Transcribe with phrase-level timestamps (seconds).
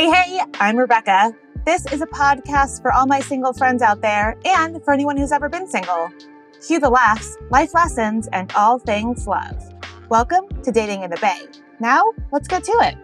[0.00, 1.36] Hey, hey, I'm Rebecca.
[1.66, 5.30] This is a podcast for all my single friends out there and for anyone who's
[5.30, 6.08] ever been single.
[6.66, 9.62] Cue the laughs, life lessons, and all things love.
[10.08, 11.44] Welcome to Dating in the Bae.
[11.80, 12.96] Now, let's get to it.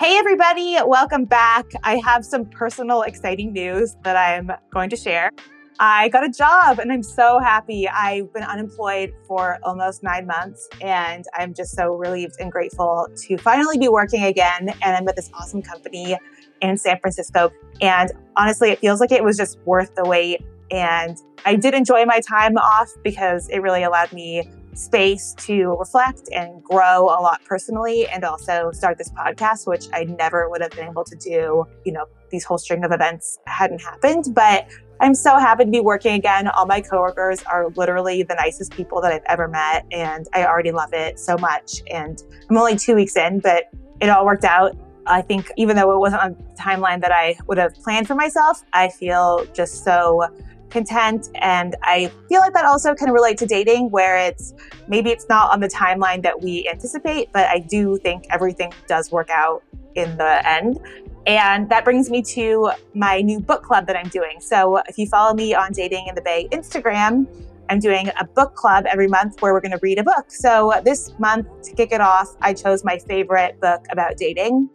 [0.00, 1.66] Hey, everybody, welcome back.
[1.84, 5.30] I have some personal exciting news that I'm going to share.
[5.78, 7.88] I got a job and I'm so happy.
[7.88, 13.38] I've been unemployed for almost nine months and I'm just so relieved and grateful to
[13.38, 14.68] finally be working again.
[14.82, 16.16] And I'm with this awesome company
[16.60, 17.50] in San Francisco.
[17.80, 20.44] And honestly, it feels like it was just worth the wait.
[20.70, 26.28] And I did enjoy my time off because it really allowed me space to reflect
[26.32, 30.70] and grow a lot personally and also start this podcast, which I never would have
[30.70, 34.34] been able to do, you know, these whole string of events hadn't happened.
[34.34, 34.68] But
[35.02, 36.46] I'm so happy to be working again.
[36.46, 40.70] All my coworkers are literally the nicest people that I've ever met, and I already
[40.70, 41.82] love it so much.
[41.90, 43.64] And I'm only two weeks in, but
[44.00, 44.76] it all worked out.
[45.06, 48.14] I think even though it wasn't on the timeline that I would have planned for
[48.14, 50.28] myself, I feel just so
[50.70, 51.30] content.
[51.34, 54.54] And I feel like that also can relate to dating, where it's
[54.86, 59.10] maybe it's not on the timeline that we anticipate, but I do think everything does
[59.10, 59.64] work out
[59.96, 60.78] in the end.
[61.26, 64.40] And that brings me to my new book club that I'm doing.
[64.40, 67.26] So if you follow me on Dating in the Bae Instagram,
[67.68, 70.30] I'm doing a book club every month where we're going to read a book.
[70.30, 74.68] So this month, to kick it off, I chose my favorite book about dating.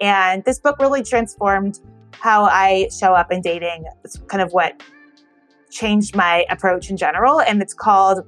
[0.00, 1.80] And this book really transformed
[2.12, 3.84] how I show up in dating.
[4.04, 4.82] It's kind of what
[5.70, 7.40] changed my approach in general.
[7.40, 8.26] And it's called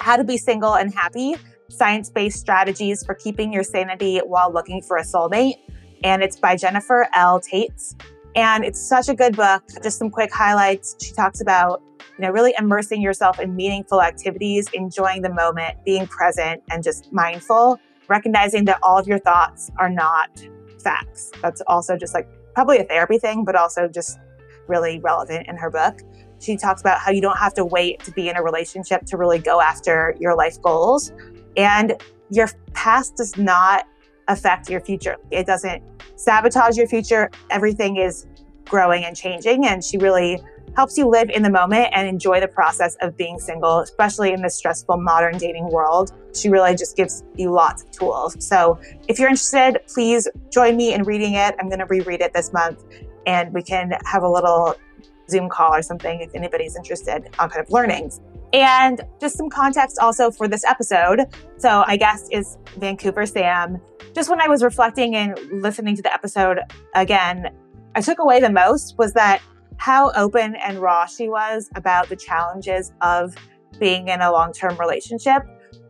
[0.00, 1.36] How to Be Single and Happy
[1.70, 5.56] Science Based Strategies for Keeping Your Sanity While Looking for a Soulmate
[6.04, 7.40] and it's by Jennifer L.
[7.40, 8.00] Taitz.
[8.36, 9.62] And it's such a good book.
[9.82, 10.96] Just some quick highlights.
[11.02, 11.82] She talks about,
[12.18, 17.12] you know, really immersing yourself in meaningful activities, enjoying the moment, being present, and just
[17.12, 20.46] mindful, recognizing that all of your thoughts are not
[20.82, 21.32] facts.
[21.40, 24.18] That's also just like probably a therapy thing, but also just
[24.68, 26.00] really relevant in her book.
[26.40, 29.16] She talks about how you don't have to wait to be in a relationship to
[29.16, 31.12] really go after your life goals.
[31.56, 31.94] And
[32.30, 33.86] your past does not
[34.28, 35.16] affect your future.
[35.30, 35.82] It doesn't
[36.16, 37.30] sabotage your future.
[37.50, 38.26] Everything is
[38.64, 39.66] growing and changing.
[39.66, 40.42] And she really
[40.76, 44.42] helps you live in the moment and enjoy the process of being single, especially in
[44.42, 46.12] this stressful modern dating world.
[46.34, 48.36] She really just gives you lots of tools.
[48.44, 51.54] So if you're interested, please join me in reading it.
[51.60, 52.82] I'm going to reread it this month
[53.26, 54.74] and we can have a little
[55.30, 58.20] Zoom call or something if anybody's interested on kind of learnings.
[58.52, 61.22] And just some context also for this episode.
[61.56, 63.80] So, my guest is Vancouver Sam.
[64.14, 66.60] Just when I was reflecting and listening to the episode
[66.94, 67.50] again,
[67.96, 69.42] I took away the most was that
[69.76, 73.34] how open and raw she was about the challenges of
[73.80, 75.42] being in a long term relationship.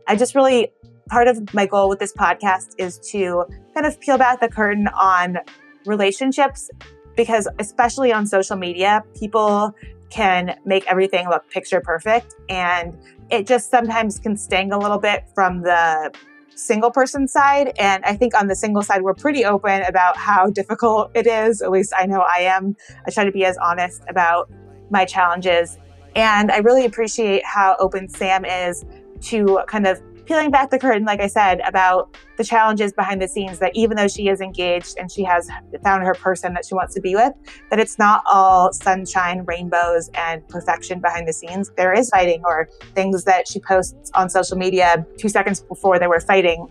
[0.07, 0.71] I just really,
[1.07, 4.87] part of my goal with this podcast is to kind of peel back the curtain
[4.87, 5.37] on
[5.85, 6.71] relationships
[7.15, 9.71] because, especially on social media, people
[10.09, 12.33] can make everything look picture perfect.
[12.49, 12.97] And
[13.29, 16.11] it just sometimes can sting a little bit from the
[16.55, 17.73] single person side.
[17.77, 21.61] And I think on the single side, we're pretty open about how difficult it is.
[21.61, 22.75] At least I know I am.
[23.05, 24.49] I try to be as honest about
[24.89, 25.77] my challenges.
[26.15, 28.85] And I really appreciate how open Sam is
[29.21, 33.27] to kind of peeling back the curtain, like I said, about the challenges behind the
[33.27, 35.49] scenes that even though she is engaged and she has
[35.83, 37.33] found her person that she wants to be with,
[37.69, 41.71] that it's not all sunshine, rainbows, and perfection behind the scenes.
[41.77, 46.07] There is fighting or things that she posts on social media two seconds before they
[46.07, 46.67] were fighting.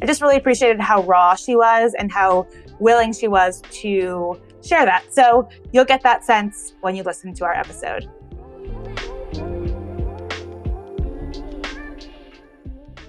[0.00, 2.46] I just really appreciated how raw she was and how
[2.78, 5.12] willing she was to share that.
[5.12, 8.08] So you'll get that sense when you listen to our episode.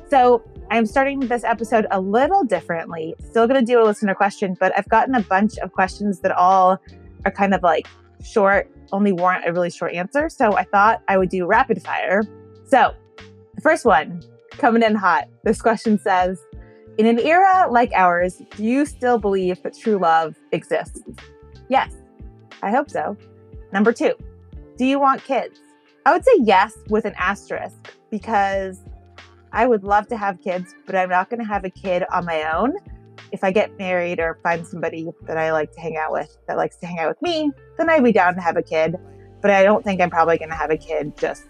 [0.10, 3.14] So I'm starting this episode a little differently.
[3.30, 6.32] Still going to do a listener question, but I've gotten a bunch of questions that
[6.32, 6.80] all
[7.26, 7.88] are kind of like
[8.24, 10.28] short, only warrant a really short answer.
[10.28, 12.24] So I thought I would do rapid fire.
[12.66, 12.94] So
[13.54, 15.28] the first one coming in hot.
[15.44, 16.40] This question says,
[16.98, 21.02] in an era like ours, do you still believe that true love exists?
[21.70, 21.94] Yes,
[22.64, 23.16] I hope so.
[23.72, 24.14] Number two,
[24.76, 25.60] do you want kids?
[26.06, 28.82] I would say yes with an asterisk because
[29.52, 32.26] I would love to have kids, but I'm not going to have a kid on
[32.26, 32.74] my own.
[33.32, 36.58] If I get married or find somebody that I like to hang out with that
[36.58, 38.96] likes to hang out with me, then I'd be down to have a kid.
[39.42, 41.44] But I don't think I'm probably going to have a kid just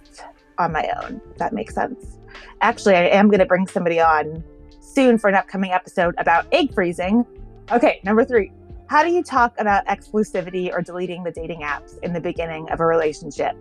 [0.58, 1.22] on my own.
[1.32, 2.18] If that makes sense.
[2.62, 4.44] Actually, I am going to bring somebody on
[4.80, 7.26] soon for an upcoming episode about egg freezing.
[7.72, 8.52] Okay, number three.
[8.88, 12.80] How do you talk about exclusivity or deleting the dating apps in the beginning of
[12.80, 13.56] a relationship?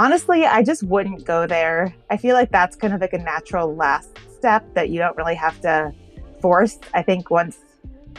[0.00, 1.94] Honestly, I just wouldn't go there.
[2.08, 5.34] I feel like that's kind of like a natural last step that you don't really
[5.34, 5.92] have to
[6.40, 6.78] force.
[6.94, 7.58] I think once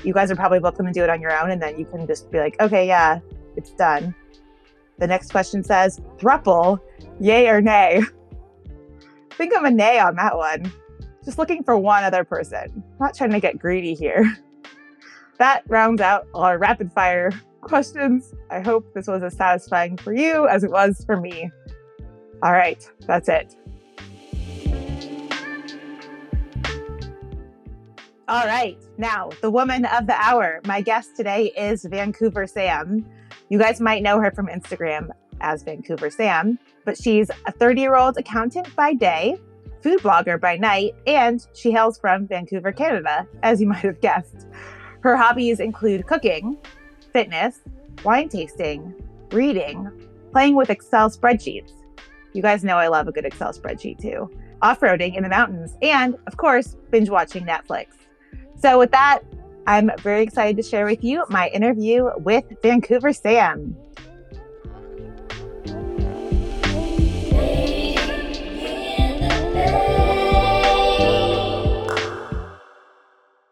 [0.03, 2.05] you guys are probably going to do it on your own, and then you can
[2.05, 3.17] just be like, okay, yeah,
[3.55, 4.13] it's done.
[4.99, 6.79] The next question says, thruple,
[7.19, 8.03] yay or nay?
[9.31, 10.71] I think I'm a nay on that one.
[11.25, 12.71] Just looking for one other person.
[12.75, 14.37] I'm Not trying to get greedy here.
[15.39, 17.31] That rounds out our rapid fire
[17.61, 18.31] questions.
[18.51, 21.49] I hope this was as satisfying for you as it was for me.
[22.43, 23.55] All right, that's it.
[28.27, 30.61] All right, now the woman of the hour.
[30.65, 33.05] My guest today is Vancouver Sam.
[33.49, 35.09] You guys might know her from Instagram
[35.41, 39.37] as Vancouver Sam, but she's a 30 year old accountant by day,
[39.83, 44.47] food blogger by night, and she hails from Vancouver, Canada, as you might have guessed.
[45.01, 46.57] Her hobbies include cooking,
[47.13, 47.59] fitness,
[48.03, 48.95] wine tasting,
[49.31, 49.91] reading,
[50.31, 51.80] playing with Excel spreadsheets.
[52.33, 54.29] You guys know I love a good Excel spreadsheet too.
[54.61, 57.87] Off roading in the mountains, and of course, binge watching Netflix.
[58.57, 59.21] So, with that,
[59.67, 63.75] I'm very excited to share with you my interview with Vancouver Sam.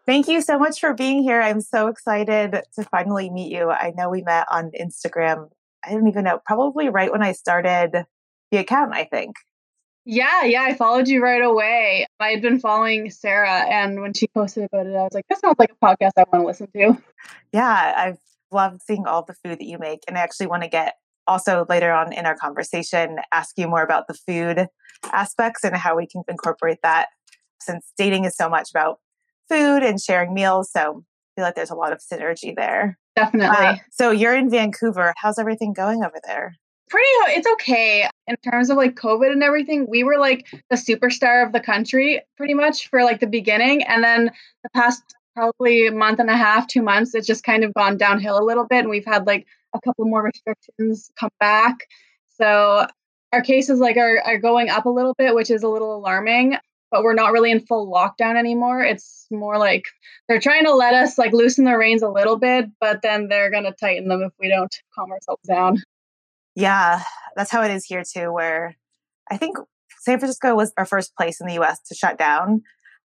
[0.06, 1.40] Thank you so much for being here.
[1.40, 3.70] I'm so excited to finally meet you.
[3.70, 5.50] I know we met on Instagram.
[5.84, 8.06] I don't even know, probably right when I started
[8.50, 9.36] the account, I think.
[10.04, 12.06] Yeah, yeah, I followed you right away.
[12.18, 15.40] I had been following Sarah, and when she posted about it, I was like, this
[15.40, 17.02] sounds like a podcast I want to listen to.
[17.52, 18.18] Yeah, I've
[18.52, 20.00] loved seeing all the food that you make.
[20.08, 20.94] And I actually want to get
[21.26, 24.66] also later on in our conversation, ask you more about the food
[25.12, 27.08] aspects and how we can incorporate that
[27.60, 28.98] since dating is so much about
[29.48, 30.70] food and sharing meals.
[30.72, 32.98] So I feel like there's a lot of synergy there.
[33.16, 33.56] Definitely.
[33.56, 35.12] Uh, so you're in Vancouver.
[35.16, 36.56] How's everything going over there?
[36.90, 37.06] Pretty
[37.38, 38.08] it's okay.
[38.26, 42.20] In terms of like covid and everything we were like the superstar of the country
[42.36, 44.30] pretty much for like the beginning and then
[44.62, 45.02] the past
[45.34, 48.44] probably a month and a half two months it's just kind of gone downhill a
[48.44, 51.86] little bit and we've had like a couple more restrictions come back.
[52.36, 52.86] So
[53.32, 56.56] our cases like are, are going up a little bit which is a little alarming
[56.90, 58.82] but we're not really in full lockdown anymore.
[58.82, 59.84] It's more like
[60.28, 63.50] they're trying to let us like loosen the reins a little bit but then they're
[63.50, 65.80] going to tighten them if we don't calm ourselves down
[66.54, 67.02] yeah,
[67.36, 68.76] that's how it is here too, where
[69.30, 69.56] I think
[70.00, 72.62] San Francisco was our first place in the US to shut down.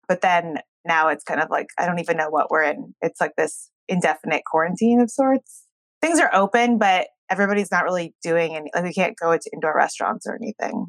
[0.08, 2.94] But then now it's kind of like, I don't even know what we're in.
[3.00, 5.64] It's like this indefinite quarantine of sorts.
[6.00, 9.74] Things are open, but everybody's not really doing any, like we can't go to indoor
[9.74, 10.86] restaurants or anything.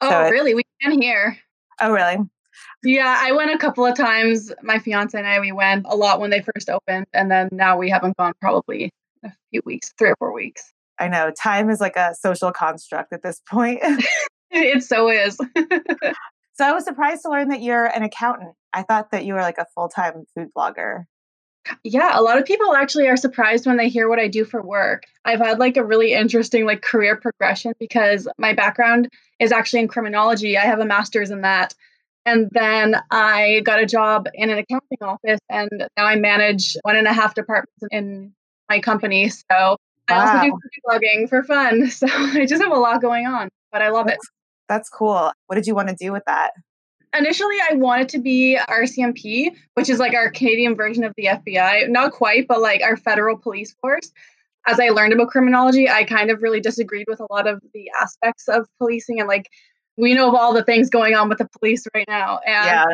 [0.00, 0.54] Oh, so really?
[0.54, 1.36] We can here.
[1.80, 2.18] Oh, really?
[2.82, 4.52] Yeah, I went a couple of times.
[4.62, 7.06] My fiance and I, we went a lot when they first opened.
[7.12, 8.90] And then now we haven't gone probably
[9.24, 10.71] a few weeks, three or four weeks.
[10.98, 13.80] I know time is like a social construct at this point.
[14.50, 15.36] it so is.
[16.54, 18.54] so I was surprised to learn that you're an accountant.
[18.72, 21.04] I thought that you were like a full time food blogger.
[21.84, 24.60] Yeah, a lot of people actually are surprised when they hear what I do for
[24.62, 25.04] work.
[25.24, 29.08] I've had like a really interesting like career progression because my background
[29.38, 30.58] is actually in criminology.
[30.58, 31.74] I have a master's in that.
[32.24, 36.96] And then I got a job in an accounting office and now I manage one
[36.96, 38.32] and a half departments in
[38.68, 39.28] my company.
[39.28, 39.76] So
[40.12, 40.42] I wow.
[40.42, 41.90] also do blogging for fun.
[41.90, 44.30] So I just have a lot going on, but I love that's, it.
[44.68, 45.32] That's cool.
[45.46, 46.52] What did you want to do with that?
[47.16, 51.88] Initially, I wanted to be RCMP, which is like our Canadian version of the FBI.
[51.90, 54.10] Not quite, but like our federal police force.
[54.66, 57.90] As I learned about criminology, I kind of really disagreed with a lot of the
[58.00, 59.48] aspects of policing and like
[59.96, 62.38] we know of all the things going on with the police right now.
[62.46, 62.84] And yeah.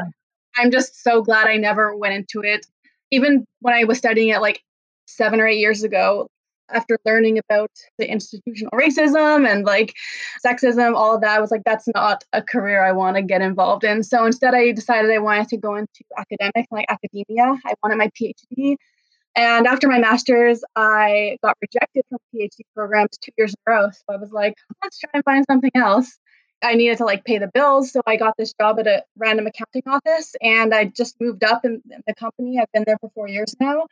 [0.56, 2.66] I'm just so glad I never went into it.
[3.10, 4.62] Even when I was studying it like
[5.06, 6.28] seven or eight years ago,
[6.70, 9.94] after learning about the institutional racism and like
[10.44, 13.42] sexism, all of that, I was like, that's not a career I want to get
[13.42, 14.02] involved in.
[14.02, 17.58] So instead, I decided I wanted to go into academic, like academia.
[17.64, 18.76] I wanted my PhD.
[19.36, 23.90] And after my master's, I got rejected from PhD programs two years in a row.
[23.90, 26.18] So I was like, let's try and find something else.
[26.62, 27.92] I needed to like pay the bills.
[27.92, 31.64] So I got this job at a random accounting office and I just moved up
[31.64, 32.58] in, in the company.
[32.58, 33.86] I've been there for four years now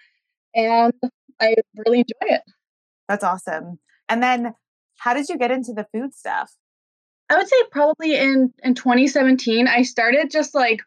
[0.54, 0.92] and
[1.40, 2.42] I really enjoy it.
[3.08, 3.78] That's awesome.
[4.08, 4.54] And then
[4.98, 6.52] how did you get into the food stuff?
[7.28, 10.80] I would say probably in in 2017 I started just like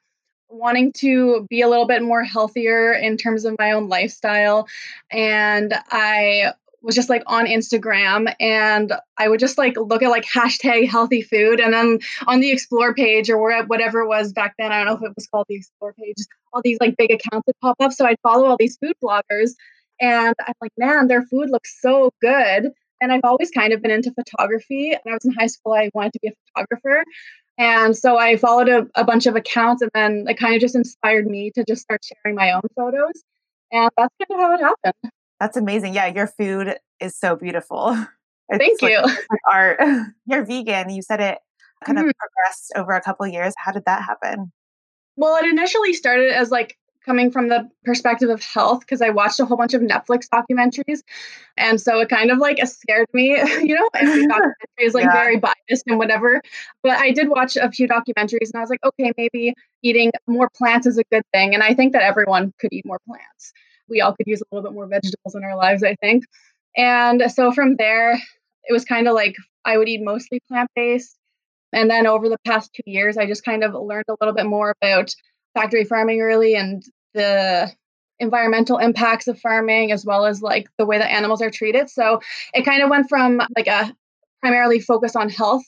[0.49, 4.67] wanting to be a little bit more healthier in terms of my own lifestyle
[5.11, 10.25] and I was just like on Instagram and I would just like look at like
[10.25, 14.71] hashtag healthy food and then on the explore page or whatever it was back then,
[14.71, 16.15] I don't know if it was called the explore page,
[16.53, 17.91] all these like big accounts would pop up.
[17.91, 19.51] So I'd follow all these food bloggers
[19.99, 22.71] and I'm like, man, their food looks so good.
[23.01, 24.95] And I've always kind of been into photography.
[25.03, 27.03] When I was in high school, I wanted to be a photographer.
[27.57, 30.75] And so I followed a, a bunch of accounts and then it kind of just
[30.75, 33.23] inspired me to just start sharing my own photos.
[33.71, 35.11] And that's kind of how it happened.
[35.39, 35.93] That's amazing.
[35.93, 37.97] Yeah, your food is so beautiful.
[38.51, 39.01] It's Thank like, you.
[39.03, 39.79] Like art.
[40.25, 40.89] You're vegan.
[40.89, 41.37] You said it
[41.85, 42.07] kind mm-hmm.
[42.07, 43.53] of progressed over a couple years.
[43.57, 44.51] How did that happen?
[45.15, 46.75] Well, it initially started as like
[47.09, 50.99] coming from the perspective of health because I watched a whole bunch of Netflix documentaries.
[51.57, 53.29] And so it kind of like scared me,
[53.63, 55.13] you know, every documentary is like yeah.
[55.13, 56.39] very biased and whatever.
[56.83, 60.51] But I did watch a few documentaries and I was like, okay, maybe eating more
[60.55, 61.55] plants is a good thing.
[61.55, 63.53] And I think that everyone could eat more plants.
[63.89, 66.25] We all could use a little bit more vegetables in our lives, I think.
[66.77, 68.13] And so from there,
[68.65, 69.35] it was kind of like
[69.65, 71.17] I would eat mostly plant based.
[71.73, 74.45] And then over the past two years, I just kind of learned a little bit
[74.45, 75.11] more about
[75.55, 77.71] factory farming really and the
[78.19, 81.89] environmental impacts of farming as well as like the way that animals are treated.
[81.89, 82.21] So
[82.53, 83.95] it kind of went from like a
[84.41, 85.63] primarily focus on health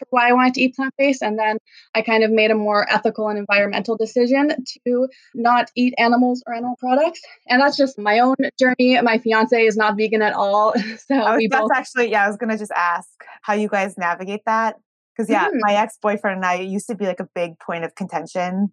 [0.00, 1.22] for why I wanted to eat plant based.
[1.22, 1.58] And then
[1.94, 4.50] I kind of made a more ethical and environmental decision
[4.86, 7.20] to not eat animals or animal products.
[7.48, 9.00] And that's just my own journey.
[9.02, 10.74] My fiance is not vegan at all.
[11.06, 13.08] So was, we that's both actually, yeah, I was going to just ask
[13.42, 14.76] how you guys navigate that.
[15.14, 15.58] Because, yeah, mm-hmm.
[15.60, 18.72] my ex boyfriend and I used to be like a big point of contention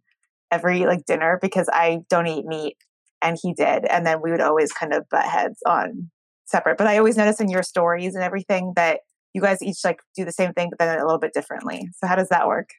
[0.51, 2.77] every like dinner because I don't eat meat
[3.22, 3.86] and he did.
[3.86, 6.10] And then we would always kind of butt heads on
[6.46, 6.77] separate.
[6.77, 9.01] But I always notice in your stories and everything that
[9.34, 11.89] you guys each like do the same thing, but then a little bit differently.
[11.98, 12.70] So how does that work?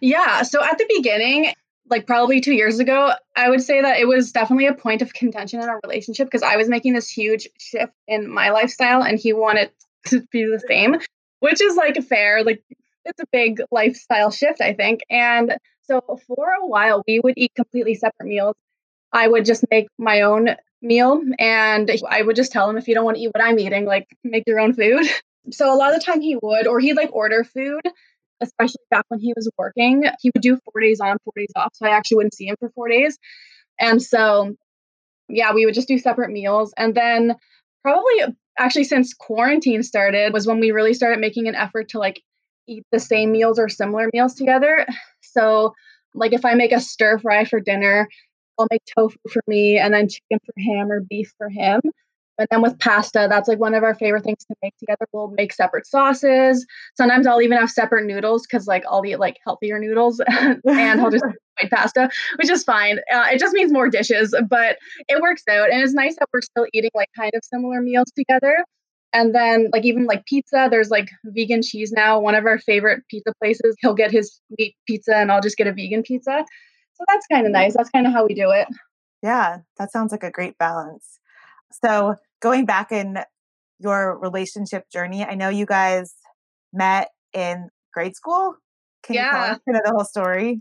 [0.00, 0.42] Yeah.
[0.42, 1.52] So at the beginning,
[1.88, 5.12] like probably two years ago, I would say that it was definitely a point of
[5.12, 9.18] contention in our relationship because I was making this huge shift in my lifestyle and
[9.18, 9.70] he wanted
[10.06, 10.96] to be the same,
[11.40, 12.42] which is like fair.
[12.42, 12.62] Like
[13.04, 15.00] it's a big lifestyle shift, I think.
[15.10, 18.54] And so for a while, we would eat completely separate meals.
[19.12, 22.94] I would just make my own meal and I would just tell him if you
[22.94, 25.06] don't want to eat what I'm eating, like make your own food.
[25.52, 27.82] So a lot of the time he would, or he'd like order food,
[28.40, 30.02] especially back when he was working.
[30.20, 31.70] He would do four days on, four days off.
[31.74, 33.16] So I actually wouldn't see him for four days.
[33.78, 34.56] And so,
[35.28, 36.74] yeah, we would just do separate meals.
[36.76, 37.36] And then
[37.82, 42.20] probably actually since quarantine started was when we really started making an effort to like
[42.66, 44.84] eat the same meals or similar meals together.
[45.36, 45.74] So,
[46.14, 48.08] like if I make a stir fry for dinner,
[48.58, 51.80] I'll make tofu for me and then chicken for him or beef for him.
[52.38, 55.06] And then with pasta, that's like one of our favorite things to make together.
[55.12, 56.66] We'll make separate sauces.
[56.96, 61.10] Sometimes I'll even have separate noodles because like I'll eat like healthier noodles and I'll
[61.10, 61.24] just
[61.62, 62.98] white pasta, which is fine.
[63.12, 64.76] Uh, it just means more dishes, but
[65.08, 65.70] it works out.
[65.70, 68.64] And it's nice that we're still eating like kind of similar meals together.
[69.16, 72.20] And then like even like pizza, there's like vegan cheese now.
[72.20, 75.66] One of our favorite pizza places, he'll get his meat pizza and I'll just get
[75.66, 76.44] a vegan pizza.
[76.92, 77.62] So that's kind of mm-hmm.
[77.62, 77.74] nice.
[77.74, 78.68] That's kind of how we do it.
[79.22, 81.18] Yeah, that sounds like a great balance.
[81.82, 83.20] So going back in
[83.78, 86.14] your relationship journey, I know you guys
[86.74, 88.54] met in grade school.
[89.02, 89.24] Can yeah.
[89.24, 90.60] you tell us the whole story?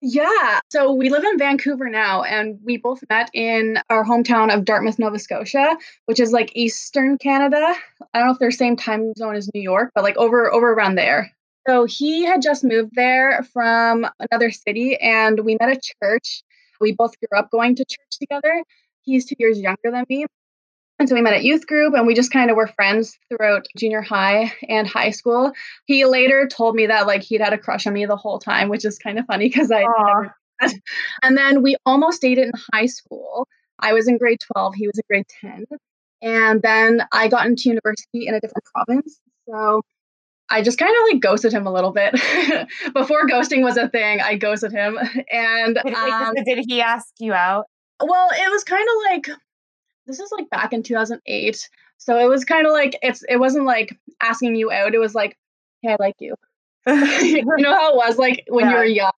[0.00, 0.60] Yeah.
[0.70, 4.98] So we live in Vancouver now, and we both met in our hometown of Dartmouth,
[4.98, 5.76] Nova Scotia,
[6.06, 7.74] which is like Eastern Canada.
[8.14, 10.72] I don't know if they're same time zone as New York, but like over over
[10.72, 11.32] around there.
[11.66, 16.42] So he had just moved there from another city, and we met at church.
[16.80, 18.62] We both grew up going to church together.
[19.02, 20.26] He's two years younger than me.
[20.98, 23.66] And so we met at youth group and we just kind of were friends throughout
[23.76, 25.52] junior high and high school.
[25.86, 28.68] He later told me that like he'd had a crush on me the whole time,
[28.68, 30.34] which is kind of funny because I never
[31.22, 33.46] and then we almost dated in high school.
[33.78, 35.66] I was in grade 12, he was in grade 10.
[36.20, 39.20] And then I got into university in a different province.
[39.48, 39.82] So
[40.50, 42.12] I just kind of like ghosted him a little bit.
[42.94, 44.98] Before ghosting was a thing, I ghosted him.
[45.30, 47.66] And um, did he ask you out?
[48.02, 49.38] Well, it was kind of like
[50.08, 51.68] this is like back in 2008.
[51.98, 54.94] So it was kind of like it's it wasn't like asking you out.
[54.94, 55.36] It was like,
[55.82, 56.34] hey, I like you.
[56.86, 58.70] you know how it was like when yeah.
[58.72, 59.12] you were young.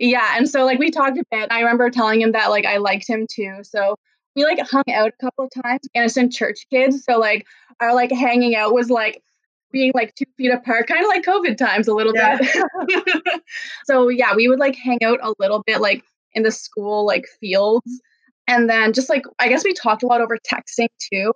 [0.00, 1.52] Yeah, and so like we talked a bit.
[1.52, 3.58] I remember telling him that like I liked him too.
[3.62, 3.96] So
[4.34, 5.82] we like hung out a couple of times.
[5.94, 7.46] Innocent church kids, so like
[7.80, 9.22] our like hanging out was like
[9.70, 12.38] being like two feet apart, kind of like COVID times a little yeah.
[12.38, 13.42] bit.
[13.84, 17.26] so yeah, we would like hang out a little bit like in the school like
[17.40, 18.00] fields
[18.46, 21.32] and then just like, I guess we talked a lot over texting too,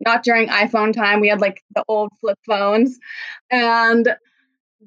[0.00, 1.20] not during iPhone time.
[1.20, 2.98] We had like the old flip phones.
[3.50, 4.14] And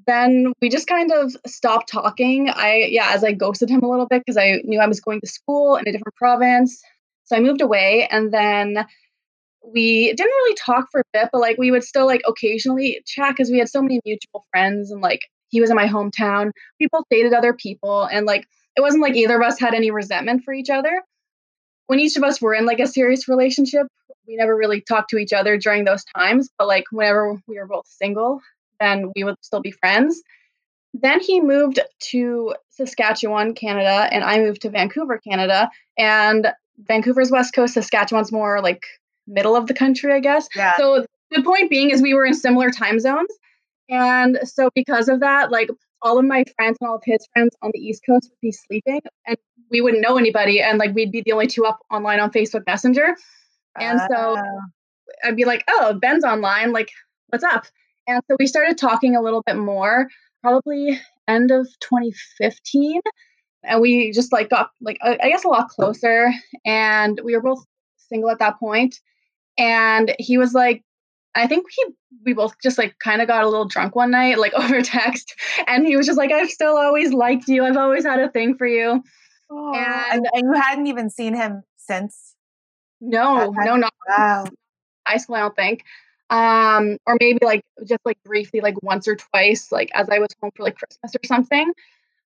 [0.07, 2.49] then we just kind of stopped talking.
[2.49, 5.21] I, yeah, as I ghosted him a little bit because I knew I was going
[5.21, 6.81] to school in a different province.
[7.25, 8.85] So I moved away and then
[9.65, 13.29] we didn't really talk for a bit, but like we would still like occasionally chat
[13.29, 16.51] because we had so many mutual friends and like he was in my hometown.
[16.91, 20.43] Both dated other people and like it wasn't like either of us had any resentment
[20.43, 21.01] for each other
[21.87, 23.87] when each of us were in like a serious relationship,
[24.27, 26.49] we never really talked to each other during those times.
[26.57, 28.41] But like whenever we were both single,
[28.79, 30.21] then we would still be friends.
[30.93, 35.69] then he moved to Saskatchewan, Canada, and I moved to Vancouver, Canada.
[35.97, 38.83] And Vancouver's west coast, Saskatchewan's more like
[39.27, 40.47] middle of the country, I guess.
[40.55, 40.77] Yeah.
[40.77, 43.29] So the point being is we were in similar time zones.
[43.89, 45.69] And so because of that, like
[46.01, 48.51] all of my friends and all of his friends on the East Coast would be
[48.51, 49.37] sleeping and
[49.73, 50.61] we wouldn't know anybody.
[50.61, 53.15] And like we'd be the only two up online on Facebook Messenger.
[53.77, 54.07] And uh.
[54.07, 54.43] so
[55.25, 56.71] I'd be like, oh, Ben's online.
[56.71, 56.89] Like,
[57.27, 57.65] what's up?
[58.07, 60.07] And so we started talking a little bit more,
[60.41, 63.01] probably end of 2015.
[63.65, 66.31] And we just like got like I guess a lot closer.
[66.65, 67.65] And we were both
[67.97, 68.99] single at that point.
[69.57, 70.83] And he was like,
[71.35, 71.85] I think he
[72.25, 75.33] we both just like kind of got a little drunk one night, like over text,
[75.67, 77.65] and he was just like, "I've still always liked you.
[77.65, 79.03] I've always had a thing for you."
[79.55, 82.35] Oh, and, and, you hadn't even seen him since.
[82.99, 84.45] No, no, not wow.
[85.05, 85.35] high school.
[85.35, 85.83] I don't think.
[86.29, 90.29] Um, or maybe like just like briefly, like once or twice, like as I was
[90.41, 91.71] home for like Christmas or something.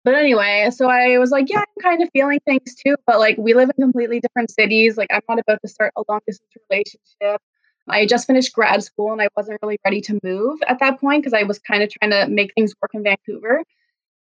[0.05, 3.37] But anyway, so I was like, yeah, I'm kind of feeling things too, but like
[3.37, 4.95] we live in completely different cities.
[4.95, 7.41] Like I'm not about to start a long distance relationship.
[7.89, 11.23] I just finished grad school and I wasn't really ready to move at that point
[11.23, 13.63] because I was kind of trying to make things work in Vancouver.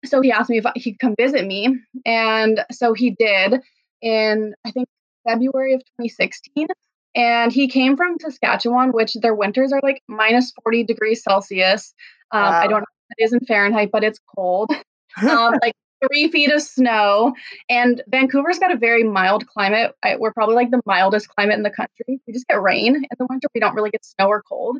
[0.05, 1.77] So he asked me if he could come visit me.
[2.05, 3.61] And so he did
[4.01, 4.87] in, I think,
[5.27, 6.67] February of 2016.
[7.15, 11.93] And he came from Saskatchewan, which their winters are like minus 40 degrees Celsius.
[12.31, 12.59] Um, wow.
[12.59, 14.71] I don't know if it is in Fahrenheit, but it's cold.
[15.21, 15.75] um, like
[16.07, 17.33] three feet of snow.
[17.69, 19.93] And Vancouver's got a very mild climate.
[20.03, 22.19] I, we're probably like the mildest climate in the country.
[22.27, 23.47] We just get rain in the winter.
[23.53, 24.79] We don't really get snow or cold.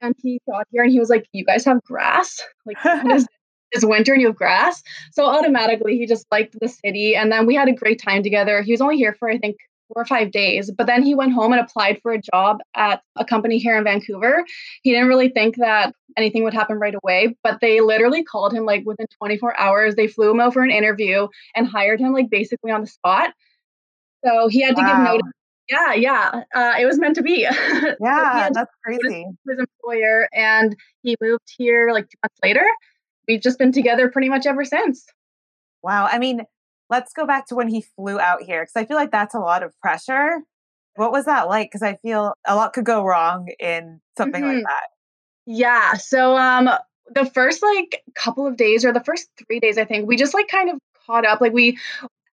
[0.00, 2.40] And he got here and he was like, You guys have grass?
[2.66, 2.78] Like,
[3.74, 4.82] it's winter and you have grass.
[5.12, 7.14] So automatically he just liked the city.
[7.14, 8.62] And then we had a great time together.
[8.62, 9.56] He was only here for, I think,
[9.88, 10.70] four or five days.
[10.70, 13.84] But then he went home and applied for a job at a company here in
[13.84, 14.44] Vancouver.
[14.82, 18.64] He didn't really think that anything would happen right away, but they literally called him
[18.64, 19.94] like within 24 hours.
[19.94, 23.34] They flew him over an interview and hired him like basically on the spot.
[24.24, 24.82] So he had wow.
[24.82, 25.32] to give notice.
[25.68, 26.42] Yeah, yeah.
[26.54, 27.46] Uh, it was meant to be.
[28.00, 29.26] Yeah, so that's crazy.
[29.48, 32.66] His employer, and he moved here like two months later.
[33.28, 35.06] We've just been together pretty much ever since.
[35.82, 36.08] Wow.
[36.10, 36.42] I mean,
[36.90, 39.38] let's go back to when he flew out here because I feel like that's a
[39.38, 40.38] lot of pressure.
[40.96, 41.70] What was that like?
[41.70, 44.56] Because I feel a lot could go wrong in something mm-hmm.
[44.56, 44.88] like that.
[45.46, 45.94] Yeah.
[45.94, 46.70] So um
[47.14, 50.34] the first like couple of days or the first 3 days I think we just
[50.34, 51.78] like kind of caught up like we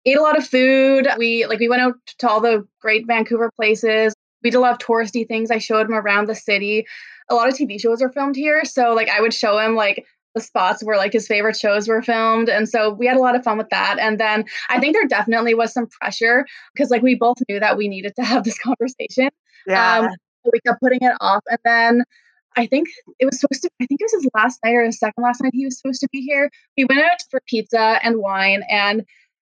[0.07, 1.09] ate a lot of food.
[1.19, 4.15] We like we went out to all the great Vancouver places.
[4.43, 5.51] We did a lot of touristy things.
[5.51, 6.87] I showed him around the city.
[7.29, 10.07] A lot of TV shows are filmed here, so like I would show him like
[10.37, 12.51] the spots where like his favorite shows were filmed.
[12.51, 13.97] And so we had a lot of fun with that.
[13.99, 16.45] And then I think there definitely was some pressure
[16.75, 19.31] because like we both knew that we needed to have this conversation.
[19.67, 20.01] Yeah.
[20.01, 20.09] Um,
[20.53, 21.43] we kept putting it off.
[21.49, 22.05] And then
[22.55, 24.99] I think it was supposed to, I think it was his last night or his
[24.99, 26.51] second last night he was supposed to be here.
[26.77, 29.05] We went out for pizza and wine and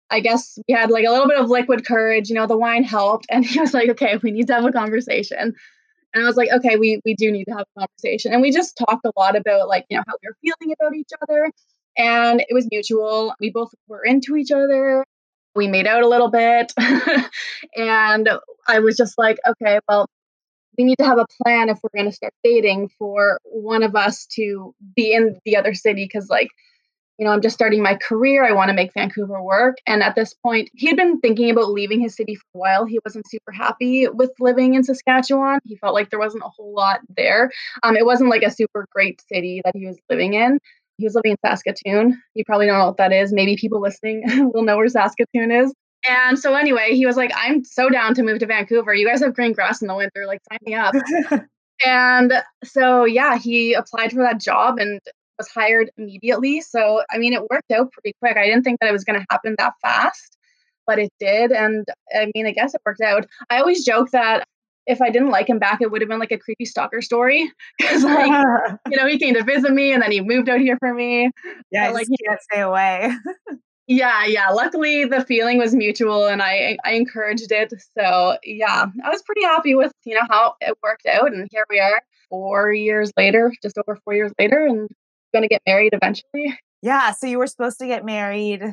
[0.10, 2.86] I guess we had like a little bit of liquid courage, you know, the wine
[2.86, 3.26] helped.
[3.30, 5.54] And he was like, okay, we need to have a conversation.
[6.13, 8.34] And I was like, okay, we we do need to have a conversation.
[8.34, 10.96] And we just talked a lot about like, you know, how we were feeling about
[10.96, 11.52] each other.
[11.98, 13.34] And it was mutual.
[13.39, 15.04] We both were into each other.
[15.56, 16.72] We made out a little bit.
[17.76, 18.30] and
[18.67, 20.08] I was just like, okay, well,
[20.78, 23.96] we need to have a plan if we're going to start dating for one of
[23.96, 26.50] us to be in the other city because like
[27.17, 28.45] you know, I'm just starting my career.
[28.45, 29.77] I want to make Vancouver work.
[29.88, 32.86] And at this point, he had been thinking about leaving his city for a while.
[32.86, 35.60] He wasn't super happy with living in Saskatchewan.
[35.65, 37.51] He felt like there wasn't a whole lot there.
[37.84, 40.60] Um, it wasn't like a super great city that he was living in.
[40.97, 42.21] He was living in Saskatoon.
[42.36, 43.34] You probably don't know what that is.
[43.34, 45.73] Maybe people listening will know where Saskatoon is.
[46.08, 48.93] And so anyway, he was like, I'm so down to move to Vancouver.
[48.93, 50.25] You guys have green grass in the winter.
[50.25, 50.93] Like, sign me up.
[51.86, 55.01] and so yeah, he applied for that job and
[55.38, 56.62] was hired immediately.
[56.62, 58.38] So, I mean, it worked out pretty quick.
[58.38, 60.38] I didn't think that it was going to happen that fast,
[60.86, 61.52] but it did.
[61.52, 63.28] And I mean, I guess it worked out.
[63.50, 64.45] I always joke that
[64.88, 67.52] if I didn't like him back, it would have been like a creepy stalker story.
[67.78, 68.32] Because, like,
[68.89, 71.30] you know, he came to visit me and then he moved out here for me.
[71.71, 73.12] Yeah, like, he can't stay away.
[73.88, 74.50] yeah, yeah.
[74.50, 77.73] Luckily, the feeling was mutual and I, I encouraged it.
[77.97, 81.34] So, yeah, I was pretty happy with, you know, how it worked out.
[81.34, 84.65] And here we are four years later, just over four years later.
[84.65, 84.89] And
[85.34, 86.58] going to get married eventually.
[86.82, 87.12] Yeah.
[87.12, 88.63] So you were supposed to get married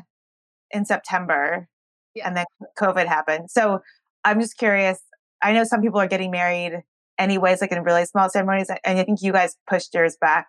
[0.71, 1.69] in September
[2.15, 2.27] yeah.
[2.27, 2.45] and then
[2.79, 3.51] COVID happened.
[3.51, 3.81] So
[4.25, 5.01] I'm just curious.
[5.43, 6.83] I know some people are getting married
[7.19, 8.69] anyways, like in really small ceremonies.
[8.85, 10.49] And I think you guys pushed yours back.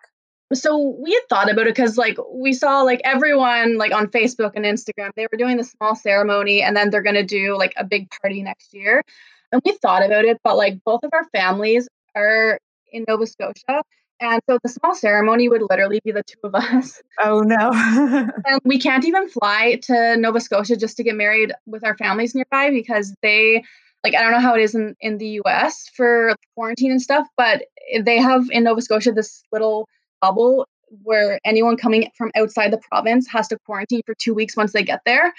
[0.54, 4.52] So we had thought about it because like we saw like everyone like on Facebook
[4.54, 7.74] and Instagram, they were doing the small ceremony and then they're going to do like
[7.76, 9.02] a big party next year.
[9.50, 12.60] And we thought about it, but like both of our families are
[12.92, 13.82] in Nova Scotia
[14.20, 17.02] And so the small ceremony would literally be the two of us.
[17.18, 17.70] Oh no.
[18.44, 22.34] and we can't even fly to Nova Scotia just to get married with our families
[22.34, 23.64] nearby because they
[24.04, 27.26] like I don't know how it is in, in the US for quarantine and stuff,
[27.36, 27.64] but
[28.02, 29.88] they have in Nova Scotia this little
[30.20, 30.68] bubble
[31.02, 34.82] where anyone coming from outside the province has to quarantine for two weeks once they
[34.82, 35.32] get there.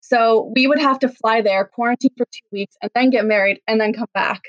[0.00, 3.60] So we would have to fly there, quarantine for two weeks, and then get married
[3.66, 4.42] and then come back.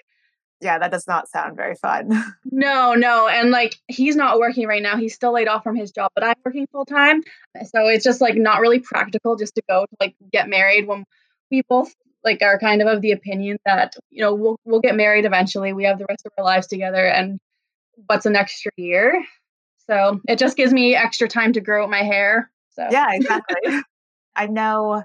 [0.60, 2.10] Yeah, that does not sound very fun.
[2.52, 3.28] no, no.
[3.28, 4.98] And like he's not working right now.
[4.98, 7.22] He's still laid off from his job, but I'm working full time.
[7.66, 11.06] So it's just like not really practical just to go to like get married when
[11.52, 11.94] we both
[12.24, 15.74] like are kind of of the opinion that, you know, we'll we'll get married eventually.
[15.74, 17.40] We have the rest of our lives together and
[18.08, 19.24] what's an extra year?
[19.88, 22.52] So it just gives me extra time to grow my hair.
[22.72, 23.80] So Yeah, exactly.
[24.36, 25.04] I know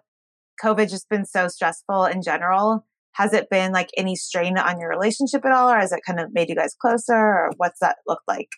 [0.62, 2.86] COVID just been so stressful in general.
[3.14, 6.20] Has it been like any strain on your relationship at all, or has it kind
[6.20, 8.48] of made you guys closer, or what's that look like?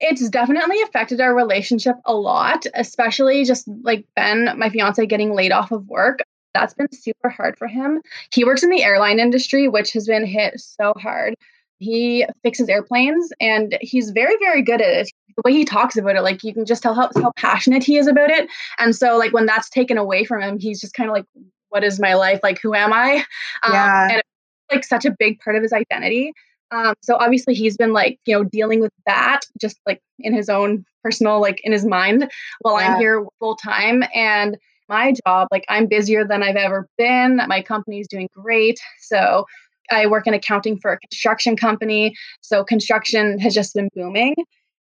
[0.00, 5.52] It's definitely affected our relationship a lot, especially just like Ben, my fiance, getting laid
[5.52, 6.20] off of work.
[6.54, 8.00] That's been super hard for him.
[8.32, 11.34] He works in the airline industry, which has been hit so hard.
[11.78, 15.12] He fixes airplanes and he's very, very good at it.
[15.36, 17.96] The way he talks about it, like you can just tell how, how passionate he
[17.98, 18.48] is about it.
[18.78, 21.24] And so, like, when that's taken away from him, he's just kind of like,
[21.70, 22.40] what is my life?
[22.42, 23.24] Like, who am I?
[23.62, 24.08] Um, yeah.
[24.10, 26.32] And it's like such a big part of his identity.
[26.70, 30.48] Um, so obviously he's been like, you know, dealing with that just like in his
[30.48, 32.30] own personal, like in his mind
[32.60, 32.94] while yeah.
[32.94, 34.04] I'm here full time.
[34.14, 34.56] And
[34.88, 37.40] my job, like I'm busier than I've ever been.
[37.48, 38.80] My company's doing great.
[39.00, 39.46] So
[39.90, 42.14] I work in accounting for a construction company.
[42.40, 44.34] So construction has just been booming.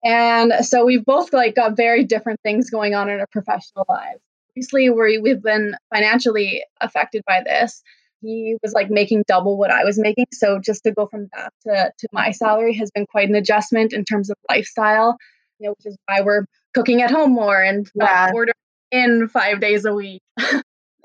[0.05, 4.21] And so we've both like got very different things going on in our professional lives.
[4.51, 7.83] Obviously, we we've been financially affected by this.
[8.21, 10.27] He was like making double what I was making.
[10.33, 13.93] So just to go from that to, to my salary has been quite an adjustment
[13.93, 15.17] in terms of lifestyle,
[15.59, 18.31] you know, which is why we're cooking at home more and yeah.
[18.35, 18.55] ordering
[18.91, 20.21] in five days a week.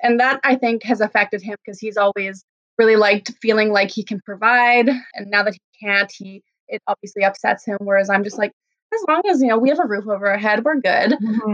[0.02, 2.44] and that I think has affected him because he's always
[2.78, 4.90] really liked feeling like he can provide.
[4.90, 7.78] And now that he can't, he it obviously upsets him.
[7.80, 8.52] Whereas I'm just like,
[8.94, 11.12] as long as you know we have a roof over our head, we're good.
[11.12, 11.54] Mm-hmm.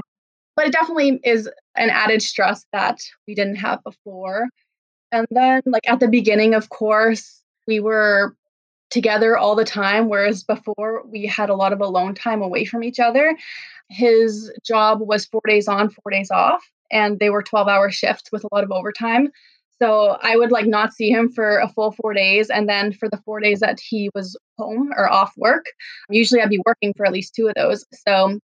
[0.56, 4.48] But it definitely is an added stress that we didn't have before.
[5.12, 8.36] And then like at the beginning, of course, we were
[8.90, 12.84] together all the time, whereas before we had a lot of alone time away from
[12.84, 13.36] each other.
[13.90, 18.32] His job was four days on, four days off, and they were 12 hour shifts
[18.32, 19.30] with a lot of overtime.
[19.82, 22.52] So I would like not see him for a full four days.
[22.52, 25.66] And then for the four days that he was home or off work,
[26.10, 27.84] usually I'd be working for at least two of those.
[28.08, 28.40] So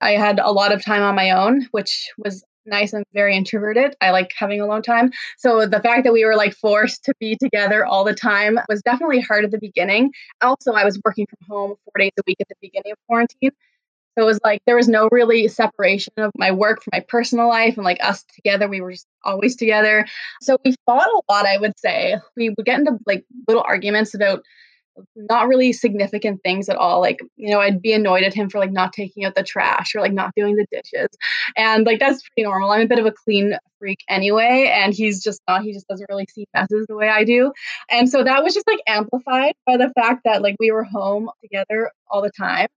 [0.00, 3.96] I had a lot of time on my own, which was nice and very introverted.
[4.00, 5.10] I like having alone time.
[5.38, 8.82] So the fact that we were like forced to be together all the time was
[8.82, 10.12] definitely hard at the beginning.
[10.40, 13.50] Also, I was working from home four days a week at the beginning of quarantine.
[14.18, 17.48] So it was like there was no really separation of my work from my personal
[17.48, 18.68] life and like us together.
[18.68, 20.06] We were just always together.
[20.42, 22.16] So we fought a lot, I would say.
[22.36, 24.42] We would get into like little arguments about
[25.16, 27.00] not really significant things at all.
[27.00, 29.94] Like, you know, I'd be annoyed at him for like not taking out the trash
[29.94, 31.08] or like not doing the dishes.
[31.56, 32.70] And like that's pretty normal.
[32.70, 34.70] I'm a bit of a clean freak anyway.
[34.74, 37.52] And he's just not, he just doesn't really see messes the way I do.
[37.90, 41.30] And so that was just like amplified by the fact that like we were home
[41.42, 42.68] together all the time.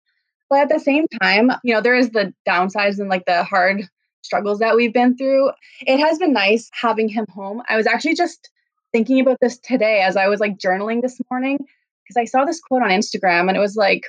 [0.50, 3.88] But at the same time, you know, there is the downsides and like the hard
[4.22, 5.52] struggles that we've been through.
[5.82, 7.62] It has been nice having him home.
[7.68, 8.50] I was actually just
[8.92, 11.58] thinking about this today as I was like journaling this morning
[12.04, 14.04] because I saw this quote on Instagram and it was like,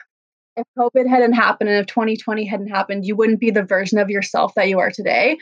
[0.57, 4.11] if COVID hadn't happened and if 2020 hadn't happened, you wouldn't be the version of
[4.11, 5.37] yourself that you are today.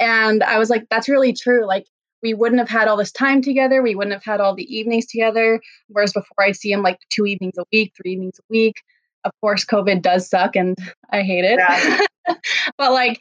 [0.00, 1.66] And I was like, that's really true.
[1.66, 1.86] Like,
[2.22, 3.82] we wouldn't have had all this time together.
[3.82, 5.60] We wouldn't have had all the evenings together.
[5.88, 8.82] Whereas before, I'd see him like two evenings a week, three evenings a week.
[9.24, 10.76] Of course, COVID does suck and
[11.10, 11.58] I hate it.
[11.58, 12.34] Yeah.
[12.78, 13.20] but like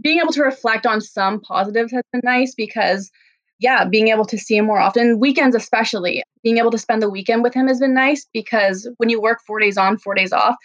[0.00, 3.10] being able to reflect on some positives has been nice because
[3.58, 7.10] yeah, being able to see him more often, weekends especially, being able to spend the
[7.10, 10.32] weekend with him has been nice because when you work four days on, four days
[10.32, 10.56] off,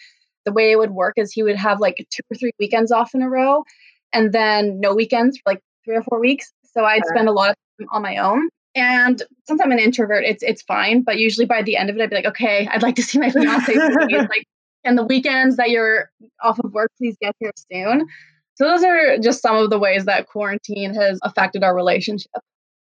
[0.45, 3.15] the way it would work is he would have like two or three weekends off
[3.15, 3.63] in a row
[4.11, 6.51] and then no weekends for like three or four weeks.
[6.63, 8.49] So I'd spend a lot of time on my own.
[8.75, 11.03] And since I'm an introvert, it's it's fine.
[11.03, 13.19] But usually by the end of it, I'd be like, okay, I'd like to see
[13.19, 13.73] my fiance.
[14.09, 14.45] like,
[14.83, 16.09] and the weekends that you're
[16.41, 18.07] off of work, please get here soon.
[18.55, 22.31] So those are just some of the ways that quarantine has affected our relationship.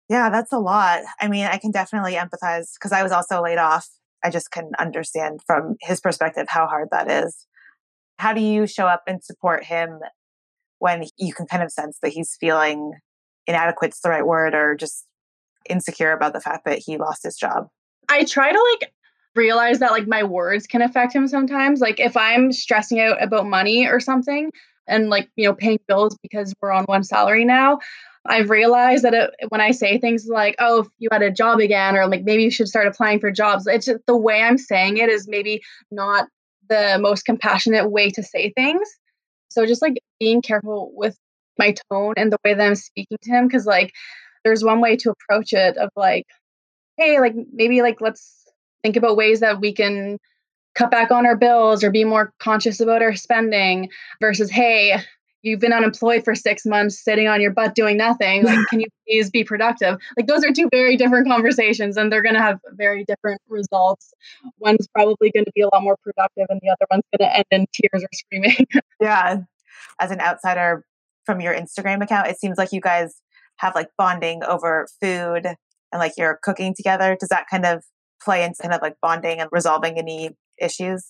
[0.09, 1.01] Yeah, that's a lot.
[1.19, 3.87] I mean, I can definitely empathize because I was also laid off.
[4.23, 7.47] I just can understand from his perspective how hard that is.
[8.17, 9.99] How do you show up and support him
[10.79, 12.93] when you can kind of sense that he's feeling
[13.47, 15.05] inadequate's the right word or just
[15.69, 17.67] insecure about the fact that he lost his job?
[18.09, 18.93] I try to like
[19.35, 21.79] realize that like my words can affect him sometimes.
[21.79, 24.51] Like if I'm stressing out about money or something
[24.87, 27.79] and like, you know, paying bills because we're on one salary now,
[28.25, 31.59] I've realized that it, when I say things like, "Oh, if you had a job
[31.59, 34.57] again," or like maybe you should start applying for jobs, it's just, the way I'm
[34.57, 36.27] saying it is maybe not
[36.69, 38.87] the most compassionate way to say things.
[39.49, 41.17] So just like being careful with
[41.59, 43.93] my tone and the way that I'm speaking to him, because like
[44.45, 46.25] there's one way to approach it of like,
[46.97, 48.45] hey, like maybe like let's
[48.83, 50.17] think about ways that we can
[50.75, 53.89] cut back on our bills or be more conscious about our spending
[54.21, 54.97] versus hey
[55.43, 58.87] you've been unemployed for six months sitting on your butt doing nothing like can you
[59.07, 59.97] please be productive?
[60.17, 64.13] Like those are two very different conversations and they're going to have very different results.
[64.57, 67.35] One's probably going to be a lot more productive and the other one's going to
[67.35, 68.65] end in tears or screaming.
[68.99, 69.41] Yeah.
[69.99, 70.85] As an outsider
[71.25, 73.21] from your instagram account it seems like you guys
[73.57, 77.17] have like bonding over food and like you're cooking together.
[77.19, 77.83] Does that kind of
[78.21, 81.05] play into kind of like bonding and resolving any issues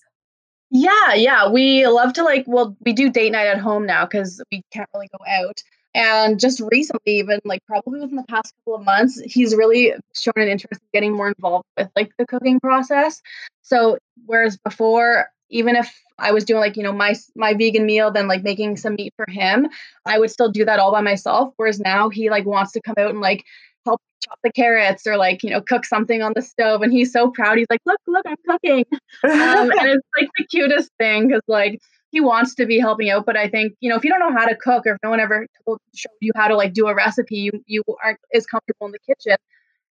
[0.73, 1.49] yeah, yeah.
[1.49, 4.89] We love to like, well, we do date night at home now because we can't
[4.95, 5.61] really go out.
[5.93, 10.33] And just recently, even like probably within the past couple of months, he's really shown
[10.35, 13.21] an interest in getting more involved with like the cooking process.
[13.61, 18.09] So whereas before, even if I was doing like, you know, my my vegan meal,
[18.09, 19.69] then like making some meat for him,
[20.07, 21.53] I would still do that all by myself.
[21.57, 23.45] Whereas now he like wants to come out and like
[23.85, 27.11] help chop the carrots or like you know cook something on the stove and he's
[27.11, 27.57] so proud.
[27.57, 28.85] He's like look look i'm cooking.
[29.23, 31.79] Um, and it's like the cutest thing because like
[32.11, 34.37] he wants to be helping out but i think you know if you don't know
[34.37, 35.47] how to cook or if no one ever
[35.95, 38.99] showed you how to like do a recipe you you aren't as comfortable in the
[38.99, 39.37] kitchen.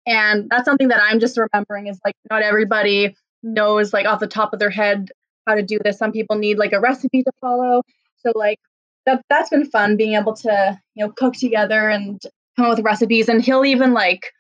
[0.08, 4.28] And that's something that i'm just remembering is like not everybody knows like off the
[4.28, 5.10] top of their head
[5.48, 5.98] how to do this.
[5.98, 7.82] Some people need like a recipe to follow.
[8.18, 8.60] So like
[9.06, 12.22] that that's been fun being able to you know cook together and
[12.58, 14.32] come up with recipes and he'll even like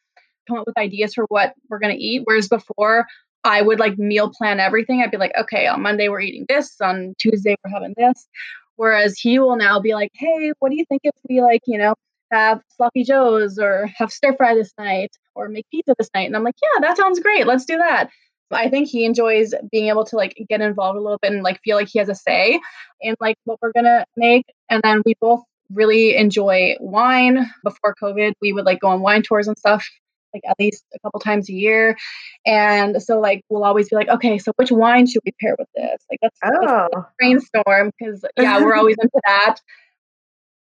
[0.47, 3.05] come up with ideas for what we're going to eat whereas before
[3.43, 5.01] i would like meal plan everything.
[5.01, 8.27] I'd be like okay on monday we're eating this on tuesday we're having this.
[8.75, 11.77] Whereas he will now be like hey what do you think if we like you
[11.77, 11.95] know
[12.31, 16.27] have sloppy joes or have stir fry this night or make pizza this night?
[16.27, 17.47] And i'm like yeah that sounds great.
[17.47, 18.09] Let's do that.
[18.51, 21.61] I think he enjoys being able to like get involved a little bit and like
[21.63, 22.59] feel like he has a say
[23.01, 24.45] in like what we're gonna make.
[24.69, 27.51] And then we both really enjoy wine.
[27.63, 29.87] Before COVID, we would like go on wine tours and stuff
[30.33, 31.97] like at least a couple times a year.
[32.45, 35.67] And so like we'll always be like, okay, so which wine should we pair with
[35.75, 36.05] this?
[36.11, 36.87] Like let's, oh.
[36.93, 39.57] let's brainstorm because yeah, we're always into that.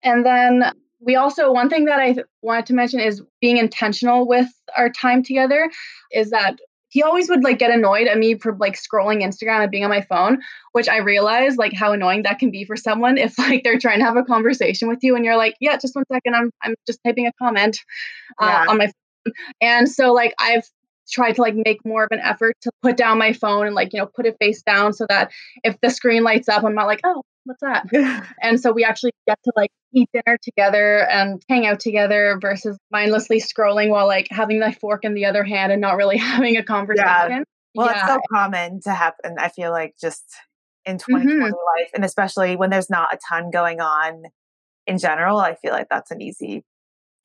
[0.03, 4.27] And then we also one thing that I th- wanted to mention is being intentional
[4.27, 5.69] with our time together
[6.11, 6.57] is that
[6.97, 9.91] he always would like get annoyed at me for like scrolling Instagram and being on
[9.91, 10.39] my phone,
[10.71, 13.99] which I realized like how annoying that can be for someone if like they're trying
[13.99, 16.73] to have a conversation with you and you're like, yeah, just one second, I'm I'm
[16.87, 17.77] just typing a comment
[18.41, 18.65] uh, yeah.
[18.67, 19.33] on my phone.
[19.61, 20.67] And so like I've
[21.09, 23.93] tried to like make more of an effort to put down my phone and like
[23.93, 25.31] you know put it face down so that
[25.63, 27.85] if the screen lights up i'm not like oh what's that
[28.41, 32.77] and so we actually get to like eat dinner together and hang out together versus
[32.91, 36.57] mindlessly scrolling while like having the fork in the other hand and not really having
[36.57, 37.43] a conversation yeah.
[37.75, 37.99] well yeah.
[37.99, 40.23] it's so common to happen i feel like just
[40.85, 41.53] in 2020 mm-hmm.
[41.53, 44.23] life and especially when there's not a ton going on
[44.85, 46.63] in general i feel like that's an easy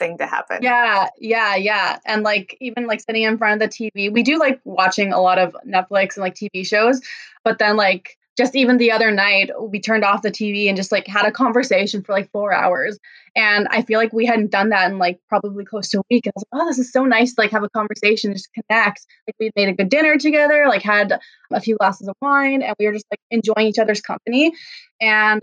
[0.03, 0.59] thing to happen.
[0.63, 1.99] Yeah, yeah, yeah.
[2.05, 5.21] And like even like sitting in front of the TV, we do like watching a
[5.21, 7.01] lot of Netflix and like TV shows,
[7.45, 10.91] but then like just even the other night we turned off the TV and just
[10.91, 12.99] like had a conversation for like 4 hours.
[13.37, 16.27] And I feel like we hadn't done that in like probably close to a week.
[16.27, 18.49] And I was like, oh, this is so nice to like have a conversation, just
[18.55, 19.07] connect.
[19.27, 21.21] Like we made a good dinner together, like had
[21.53, 24.55] a few glasses of wine, and we were just like enjoying each other's company.
[25.01, 25.43] And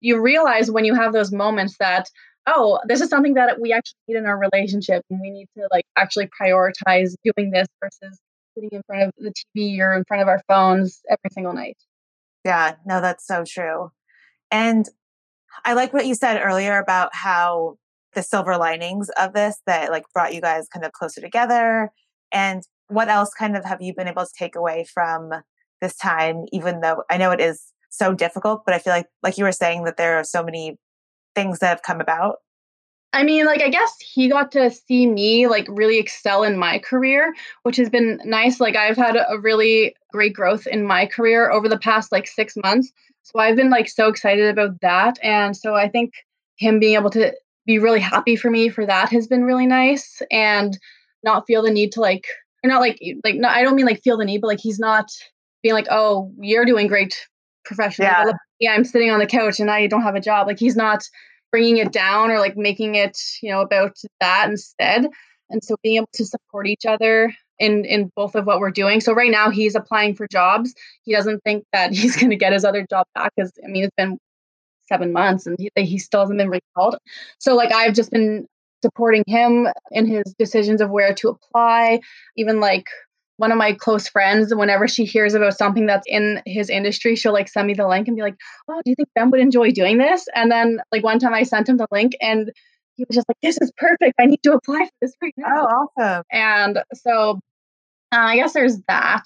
[0.00, 2.10] you realize when you have those moments that
[2.48, 5.68] oh, this is something that we actually need in our relationship, and we need to
[5.70, 8.18] like actually prioritize doing this versus
[8.54, 11.76] sitting in front of the TV or in front of our phones every single night.
[12.44, 13.90] Yeah, no, that's so true.
[14.50, 14.88] And
[15.64, 17.76] I like what you said earlier about how
[18.14, 21.90] the silver linings of this that like brought you guys kind of closer together.
[22.32, 25.30] And what else kind of have you been able to take away from
[25.80, 29.38] this time, even though I know it is so difficult, but I feel like, like
[29.38, 30.78] you were saying, that there are so many
[31.38, 32.36] things that have come about?
[33.12, 36.78] I mean, like, I guess he got to see me like really excel in my
[36.78, 38.60] career, which has been nice.
[38.60, 42.54] Like, I've had a really great growth in my career over the past like six
[42.62, 42.92] months.
[43.22, 45.18] So I've been like so excited about that.
[45.22, 46.12] And so I think
[46.56, 47.32] him being able to
[47.66, 50.78] be really happy for me for that has been really nice and
[51.22, 52.26] not feel the need to like,
[52.62, 54.78] or not like, like, no, I don't mean like feel the need, but like he's
[54.78, 55.06] not
[55.62, 57.16] being like, oh, you're doing great
[57.64, 58.10] professionally.
[58.10, 58.32] Yeah.
[58.60, 60.46] Yeah, I'm sitting on the couch and I don't have a job.
[60.46, 61.04] Like he's not
[61.50, 65.06] bringing it down or like making it, you know, about that instead.
[65.50, 69.00] And so being able to support each other in in both of what we're doing.
[69.00, 70.74] So right now he's applying for jobs.
[71.02, 73.84] He doesn't think that he's going to get his other job back because I mean
[73.84, 74.18] it's been
[74.86, 76.96] seven months and he, he still hasn't been recalled.
[77.38, 78.46] So like I've just been
[78.82, 82.00] supporting him in his decisions of where to apply.
[82.36, 82.86] Even like
[83.38, 87.32] one of my close friends, whenever she hears about something that's in his industry, she'll
[87.32, 88.36] like send me the link and be like,
[88.68, 91.44] "Oh, do you think Ben would enjoy doing this?" And then like one time I
[91.44, 92.50] sent him the link and
[92.96, 94.14] he was just like, "This is perfect.
[94.20, 96.24] I need to apply for this right now." Oh, awesome!
[96.32, 97.40] And so
[98.12, 99.24] uh, I guess there's that.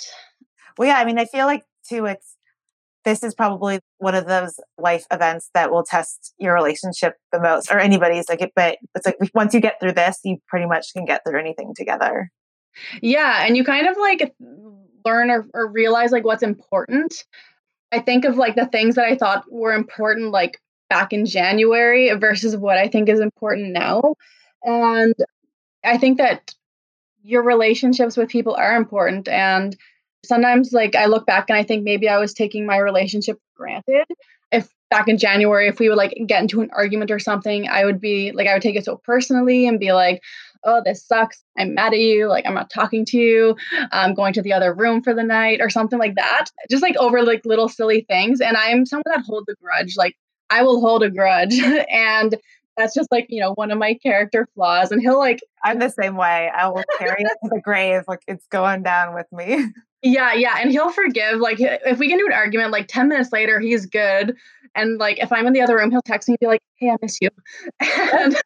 [0.77, 2.37] Well, yeah, I mean, I feel like too, it's
[3.05, 7.71] this is probably one of those life events that will test your relationship the most,
[7.71, 8.53] or anybody's like it.
[8.55, 11.73] But it's like once you get through this, you pretty much can get through anything
[11.75, 12.31] together.
[13.01, 14.35] Yeah, and you kind of like
[15.05, 17.25] learn or, or realize like what's important.
[17.93, 22.13] I think of like the things that I thought were important like back in January
[22.15, 24.15] versus what I think is important now.
[24.63, 25.15] And
[25.85, 26.55] I think that
[27.23, 29.77] your relationships with people are important and
[30.25, 34.07] sometimes like I look back and I think maybe I was taking my relationship granted.
[34.51, 37.85] If back in January, if we would like get into an argument or something, I
[37.85, 40.21] would be like I would take it so personally and be like,
[40.65, 41.43] oh, this sucks.
[41.59, 42.29] I'm mad at you.
[42.29, 43.57] Like I'm not talking to you.
[43.91, 46.47] I'm going to the other room for the night or something like that.
[46.71, 48.41] Just like over like little silly things.
[48.41, 49.97] And I'm someone that holds a grudge.
[49.97, 50.17] Like
[50.51, 51.55] I will hold a grudge.
[51.91, 52.37] and
[52.77, 55.91] that's just like you know one of my character flaws and he'll like i'm the
[55.91, 59.67] same way i will carry it to the grave like it's going down with me
[60.03, 63.33] yeah yeah and he'll forgive like if we get into an argument like 10 minutes
[63.33, 64.37] later he's good
[64.75, 66.91] and like if i'm in the other room he'll text me and be like hey
[66.91, 67.29] i miss you
[67.81, 68.41] and,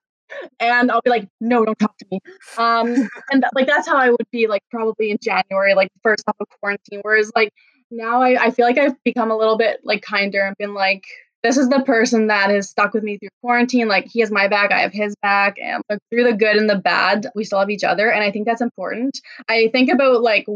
[0.61, 2.21] and i'll be like no don't talk to me
[2.59, 6.37] um and like that's how i would be like probably in january like first half
[6.41, 7.53] of quarantine whereas like
[7.91, 11.05] now I, I feel like i've become a little bit like kinder and been like
[11.43, 13.87] this is the person that has stuck with me through quarantine.
[13.87, 16.69] Like he has my back, I have his back, and like, through the good and
[16.69, 18.11] the bad, we still have each other.
[18.11, 19.21] And I think that's important.
[19.49, 20.47] I think about like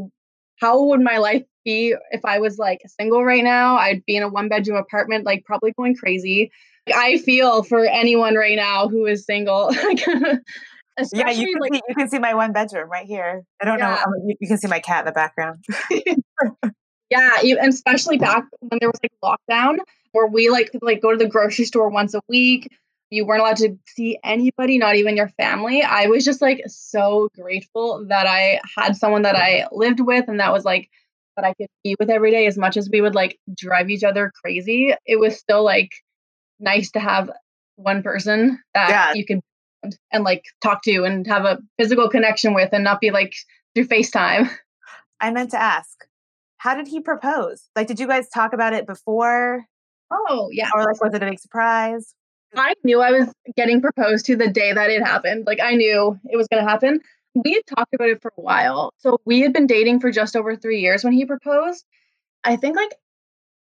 [0.56, 3.76] how would my life be if I was like single right now?
[3.76, 6.50] I'd be in a one bedroom apartment, like probably going crazy.
[6.94, 9.70] I feel for anyone right now who is single.
[11.12, 13.42] yeah, you can, like, see, you can see my one bedroom right here.
[13.60, 14.02] I don't yeah.
[14.06, 14.12] know.
[14.26, 15.64] You, you can see my cat in the background.
[17.10, 19.12] yeah, you, and especially back when there was like
[19.50, 19.78] lockdown
[20.12, 22.68] where we like like go to the grocery store once a week.
[23.10, 25.82] You weren't allowed to see anybody, not even your family.
[25.82, 30.38] I was just like so grateful that I had someone that I lived with and
[30.38, 30.88] that was like
[31.36, 34.04] that I could be with every day as much as we would like drive each
[34.04, 34.94] other crazy.
[35.06, 35.90] It was still like
[36.60, 37.30] nice to have
[37.76, 39.12] one person that yeah.
[39.14, 39.40] you could
[40.12, 43.34] and like talk to and have a physical connection with and not be like
[43.74, 44.50] through FaceTime.
[45.20, 46.06] I meant to ask,
[46.58, 47.68] how did he propose?
[47.74, 49.64] Like, did you guys talk about it before?
[50.10, 50.68] Oh, yeah.
[50.74, 52.14] Or like, was it a big surprise?
[52.54, 55.46] I knew I was getting proposed to the day that it happened.
[55.46, 57.00] Like, I knew it was going to happen.
[57.34, 58.92] We had talked about it for a while.
[58.98, 61.84] So we had been dating for just over three years when he proposed.
[62.42, 62.94] I think, like,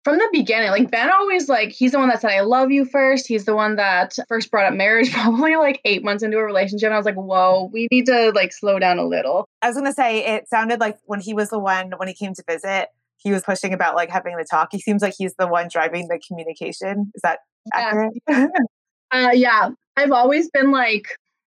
[0.05, 2.85] from the beginning, like Ben always like he's the one that said I love you
[2.85, 3.27] first.
[3.27, 6.87] He's the one that first brought up marriage probably like 8 months into a relationship.
[6.87, 9.77] And I was like, "Whoa, we need to like slow down a little." I was
[9.77, 12.43] going to say it sounded like when he was the one when he came to
[12.49, 12.89] visit,
[13.23, 14.69] he was pushing about like having the talk.
[14.73, 17.13] He seems like he's the one driving the communication.
[17.15, 17.39] Is that
[17.73, 17.81] yeah.
[17.81, 18.13] accurate?
[19.13, 21.07] uh, yeah, I've always been like,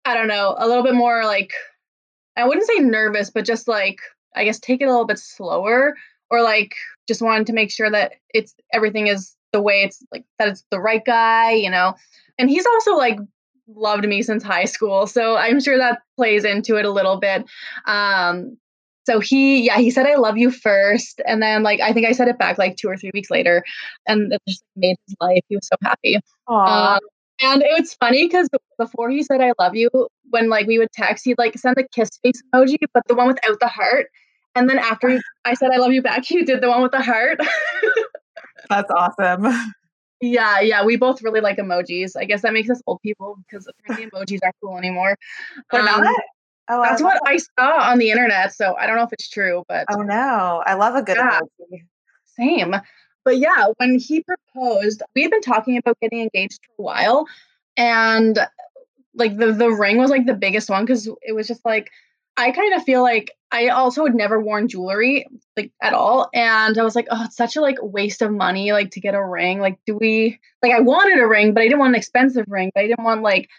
[0.05, 1.51] I don't know, a little bit more like,
[2.37, 3.99] I wouldn't say nervous, but just like,
[4.35, 5.95] I guess take it a little bit slower
[6.29, 6.75] or like
[7.07, 10.63] just wanted to make sure that it's everything is the way it's like that it's
[10.71, 11.95] the right guy, you know.
[12.37, 13.19] And he's also like
[13.67, 17.45] loved me since high school, so I'm sure that plays into it a little bit.
[17.85, 18.57] Um,
[19.07, 21.21] so he, yeah, he said, I love you first.
[21.25, 23.63] And then, like, I think I said it back like two or three weeks later.
[24.05, 25.39] And it just made his life.
[25.47, 26.19] He was so happy.
[26.49, 26.99] Um,
[27.41, 29.89] and it was funny because before he said, I love you,
[30.29, 33.27] when like we would text, he'd like send the kiss face emoji, but the one
[33.27, 34.07] without the heart.
[34.57, 37.01] And then after I said, I love you back, he did the one with the
[37.01, 37.39] heart.
[38.69, 39.73] That's awesome.
[40.19, 42.15] Yeah, yeah, we both really like emojis.
[42.17, 45.15] I guess that makes us old people because apparently emojis aren't cool anymore.
[45.71, 46.15] They're um, not.
[46.69, 48.53] Oh, That's I what I saw on the internet.
[48.53, 51.39] So I don't know if it's true, but oh no, I love a good yeah,
[51.39, 51.85] emoji.
[52.25, 52.75] Same.
[53.23, 57.27] But yeah, when he proposed, we had been talking about getting engaged for a while.
[57.77, 58.39] And
[59.13, 61.91] like the the ring was like the biggest one because it was just like
[62.37, 65.25] I kind of feel like I also had never worn jewelry
[65.55, 66.29] like at all.
[66.33, 69.15] And I was like, oh, it's such a like waste of money, like to get
[69.15, 69.59] a ring.
[69.59, 72.71] Like, do we like I wanted a ring, but I didn't want an expensive ring,
[72.75, 73.49] but I didn't want like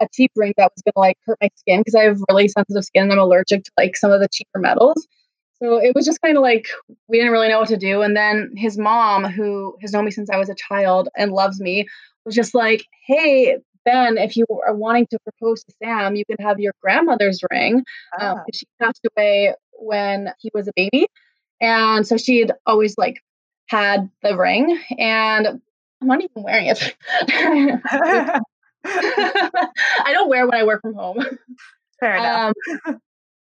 [0.00, 2.84] a cheap ring that was gonna like hurt my skin because I have really sensitive
[2.84, 5.06] skin and I'm allergic to like some of the cheaper metals.
[5.62, 6.66] So it was just kind of like
[7.08, 8.02] we didn't really know what to do.
[8.02, 11.60] And then his mom, who has known me since I was a child and loves
[11.60, 11.86] me,
[12.24, 16.36] was just like, "Hey, Ben, if you are wanting to propose to Sam, you can
[16.44, 17.76] have your grandmother's ring.
[18.20, 18.42] Um, Ah.
[18.52, 21.06] she passed away when he was a baby.
[21.60, 23.20] And so she had always like
[23.68, 26.96] had the ring and I'm not even wearing it.
[28.84, 31.24] I don't wear when I work from home.
[32.00, 32.52] Fair enough.
[32.86, 33.00] Um,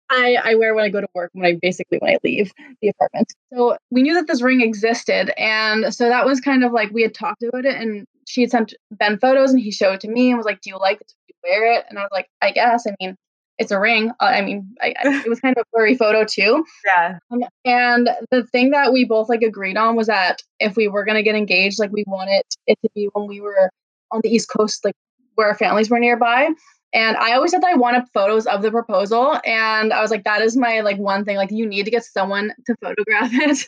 [0.10, 2.52] I, I wear when I go to work when I basically when I leave
[2.82, 3.32] the apartment.
[3.54, 7.02] So we knew that this ring existed, and so that was kind of like we
[7.04, 10.10] had talked about it, and she had sent Ben photos, and he showed it to
[10.10, 11.08] me and was like, "Do you like it?
[11.08, 12.88] Do you wear it?" And I was like, "I guess.
[12.88, 13.16] I mean,
[13.58, 14.10] it's a ring.
[14.20, 17.20] Uh, I mean, I, I, it was kind of a blurry photo too." yeah.
[17.32, 21.06] Um, and the thing that we both like agreed on was that if we were
[21.06, 23.70] gonna get engaged, like we wanted it to be when we were
[24.12, 24.96] on the East Coast, like
[25.36, 26.50] where our families were nearby.
[26.94, 30.24] And I always said that I wanted photos of the proposal, and I was like,
[30.24, 31.38] that is my like one thing.
[31.38, 33.68] Like, you need to get someone to photograph it.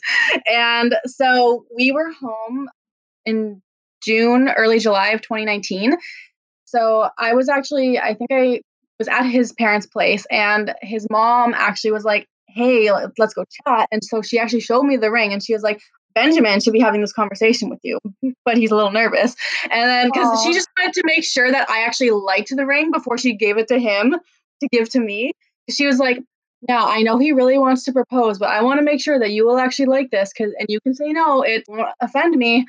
[0.51, 2.67] and so we were home
[3.25, 3.61] in
[4.03, 5.95] June, early July of 2019.
[6.65, 8.61] So I was actually, I think I
[8.97, 13.45] was at his parents' place, and his mom actually was like, hey, let- let's go
[13.67, 13.87] chat.
[13.91, 15.79] And so she actually showed me the ring and she was like,
[16.13, 17.99] Benjamin should be having this conversation with you,
[18.45, 19.35] but he's a little nervous.
[19.69, 22.91] And then because she just wanted to make sure that I actually liked the ring
[22.91, 24.15] before she gave it to him
[24.61, 25.33] to give to me.
[25.69, 26.19] She was like,
[26.67, 29.31] now I know he really wants to propose, but I want to make sure that
[29.31, 32.65] you will actually like this because and you can say no, it won't offend me.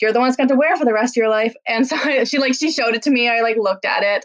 [0.00, 1.54] You're the one that's going to wear it for the rest of your life.
[1.66, 3.28] And so she like she showed it to me.
[3.28, 4.24] I like looked at it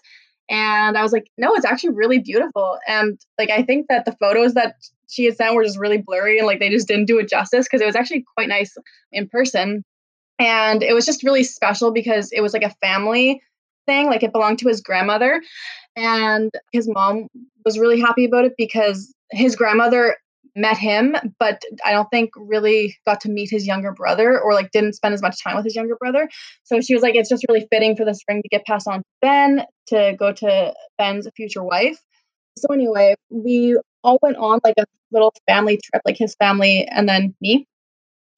[0.50, 2.78] and I was like, no, it's actually really beautiful.
[2.88, 4.76] And like I think that the photos that
[5.08, 7.66] she had sent were just really blurry and like they just didn't do it justice
[7.66, 8.76] because it was actually quite nice
[9.12, 9.84] in person.
[10.40, 13.42] And it was just really special because it was like a family
[13.86, 15.42] thing, like it belonged to his grandmother.
[15.96, 17.28] And his mom
[17.66, 20.18] was really happy about it because his grandmother
[20.56, 24.72] met him, but I don't think really got to meet his younger brother or like
[24.72, 26.28] didn't spend as much time with his younger brother.
[26.64, 29.00] So she was like, it's just really fitting for this ring to get passed on
[29.00, 32.00] to Ben to go to Ben's future wife.
[32.58, 37.08] So anyway, we all went on like a little family trip, like his family and
[37.08, 37.68] then me,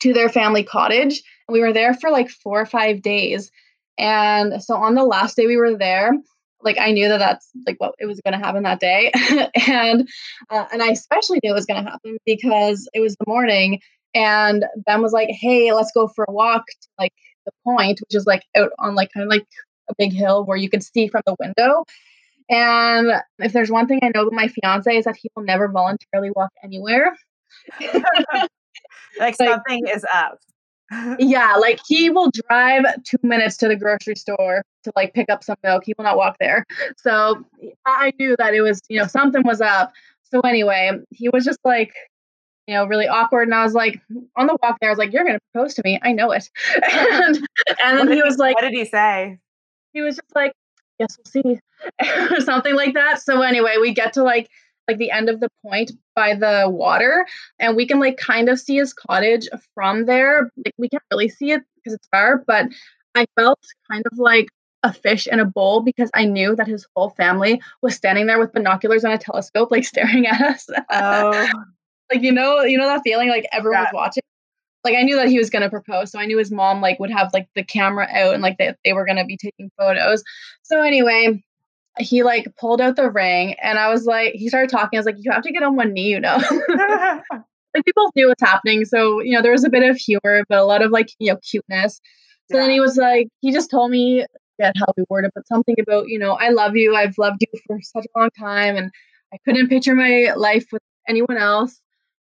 [0.01, 1.21] to their family cottage.
[1.47, 3.51] And we were there for like four or five days.
[3.97, 6.13] And so on the last day we were there,
[6.61, 9.11] like I knew that that's like what it was going to happen that day,
[9.67, 10.09] and
[10.49, 13.79] uh, and I especially knew it was going to happen because it was the morning,
[14.13, 17.13] and Ben was like, "Hey, let's go for a walk to like
[17.45, 19.47] the point, which is like out on like kind of like
[19.89, 21.85] a big hill where you could see from the window."
[22.49, 25.67] And if there's one thing I know about my fiance is that he will never
[25.67, 27.15] voluntarily walk anywhere.
[27.81, 28.49] like
[29.19, 30.39] like- something is up.
[31.19, 35.43] Yeah, like he will drive two minutes to the grocery store to like pick up
[35.43, 35.83] some milk.
[35.85, 36.65] He will not walk there.
[36.97, 37.45] So
[37.85, 39.91] I knew that it was, you know, something was up.
[40.31, 41.93] So anyway, he was just like,
[42.67, 43.47] you know, really awkward.
[43.47, 44.01] And I was like,
[44.35, 45.99] on the walk there, I was like, you're going to propose to me.
[46.01, 46.49] I know it.
[46.91, 47.47] and,
[47.83, 49.37] and then he was like, what did he say?
[49.93, 50.53] he was just like,
[50.99, 51.59] guess we'll see,
[52.31, 53.21] or something like that.
[53.21, 54.49] So anyway, we get to like
[54.87, 57.25] like the end of the point by the water,
[57.59, 60.51] and we can like kind of see his cottage from there.
[60.57, 62.67] Like we can't really see it because it's far, but
[63.15, 63.59] I felt
[63.91, 64.47] kind of like
[64.83, 68.39] a fish in a bowl because I knew that his whole family was standing there
[68.39, 70.67] with binoculars and a telescope, like staring at us.
[70.91, 71.47] Oh,
[72.11, 73.83] like you know, you know that feeling like everyone Yeah.
[73.83, 74.23] was watching.
[74.83, 77.11] Like I knew that he was gonna propose, so I knew his mom like would
[77.11, 80.23] have like the camera out and like they, they were gonna be taking photos.
[80.63, 81.43] So anyway,
[81.97, 84.97] he like pulled out the ring and I was like, he started talking.
[84.97, 86.37] I was like, you have to get on one knee, you know.
[87.75, 90.57] like both knew what's happening, so you know there was a bit of humor, but
[90.57, 92.01] a lot of like you know cuteness.
[92.51, 94.25] So then he was like, he just told me
[94.59, 96.95] get how we worded, but something about you know I love you.
[96.95, 98.91] I've loved you for such a long time, and
[99.33, 101.79] I couldn't picture my life with anyone else.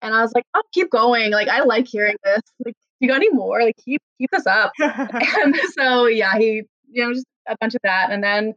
[0.05, 1.33] And I was like, oh, keep going.
[1.33, 2.43] Like I like hearing this.
[2.65, 3.63] Like you got any more?
[3.63, 4.73] Like keep keep this up.
[4.79, 8.55] and so yeah, he you know just a bunch of that, and then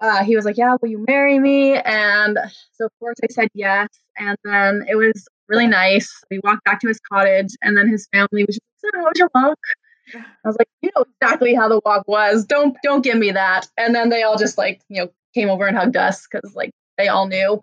[0.00, 1.76] uh, he was like, yeah, will you marry me?
[1.76, 2.38] And
[2.72, 3.88] so of course I said yes,
[4.18, 6.12] and then it was really nice.
[6.30, 9.18] We walked back to his cottage, and then his family was just like, how was
[9.18, 9.58] your walk?
[10.14, 12.44] I was like, you know exactly how the walk was.
[12.44, 13.68] Don't don't give me that.
[13.76, 16.72] And then they all just like you know came over and hugged us because like
[16.98, 17.60] they all knew.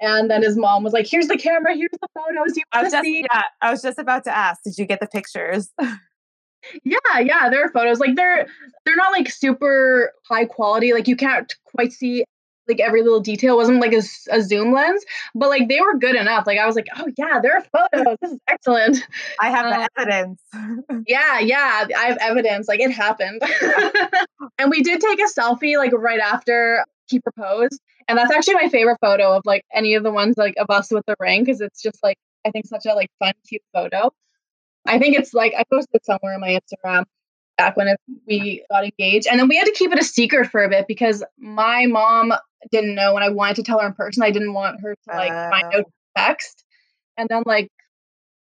[0.00, 1.74] And then his mom was like, "Here's the camera.
[1.74, 2.56] Here's the photos.
[2.56, 4.76] You I want was to just see?" yeah, I was just about to ask, did
[4.78, 5.70] you get the pictures?
[6.82, 7.98] Yeah, yeah, there are photos.
[8.00, 8.46] Like they're
[8.84, 10.92] they're not like super high quality.
[10.94, 12.24] Like you can't quite see
[12.66, 13.52] like every little detail.
[13.52, 16.46] It wasn't like a zoom lens, but like they were good enough.
[16.46, 18.16] Like I was like, oh yeah, there are photos.
[18.22, 19.06] This is excellent.
[19.40, 20.40] I have Uh, the evidence.
[21.06, 22.66] Yeah, yeah, I have evidence.
[22.66, 23.42] Like it happened.
[24.58, 27.80] and we did take a selfie like right after he proposed.
[28.08, 30.90] And that's actually my favorite photo of like any of the ones like of us
[30.90, 34.10] with the ring because it's just like I think such a like fun, cute photo.
[34.86, 37.04] I think it's like I posted somewhere on my Instagram.
[37.56, 37.94] back when
[38.26, 39.26] we got engaged.
[39.26, 42.32] And then we had to keep it a secret for a bit because my mom
[42.70, 44.22] didn't know when I wanted to tell her in person.
[44.22, 45.84] I didn't want her to like uh, find out
[46.16, 46.64] text.
[47.16, 47.70] And then like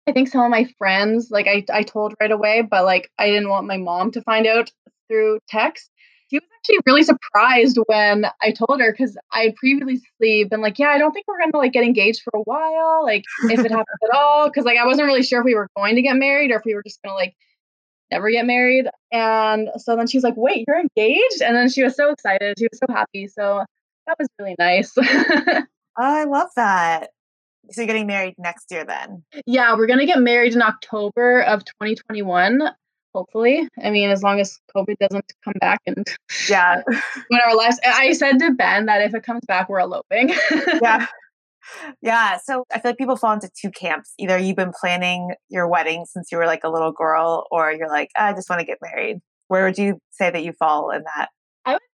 [0.08, 3.28] I think some of my friends, like I, I told right away, but like I
[3.28, 4.72] didn't want my mom to find out
[5.08, 5.90] through text.
[6.30, 10.78] She was actually really surprised when I told her because I had previously been like,
[10.78, 13.72] yeah, I don't think we're gonna like get engaged for a while, like if it
[13.72, 16.16] happens at all, because like I wasn't really sure if we were going to get
[16.16, 17.36] married or if we were just gonna like
[18.12, 18.88] never get married.
[19.12, 21.42] And so then she's like, wait, you're engaged?
[21.42, 22.58] And then she was so excited.
[22.58, 23.28] She was so happy.
[23.28, 23.64] So
[24.08, 24.94] that was really nice.
[24.98, 25.64] oh,
[25.98, 27.10] I love that.
[27.72, 29.24] So you're getting married next year then?
[29.46, 32.62] Yeah, we're to get married in October of 2021.
[33.14, 33.68] Hopefully.
[33.84, 36.08] I mean, as long as COVID doesn't come back and
[36.48, 36.82] yeah,
[37.28, 37.80] when our lives.
[37.86, 40.34] I said to Ben that if it comes back, we're eloping.
[40.82, 41.06] yeah.
[42.02, 42.38] Yeah.
[42.44, 44.14] So I feel like people fall into two camps.
[44.18, 47.90] Either you've been planning your wedding since you were like a little girl, or you're
[47.90, 49.20] like, I just want to get married.
[49.50, 51.30] Where would you say that you fall in that?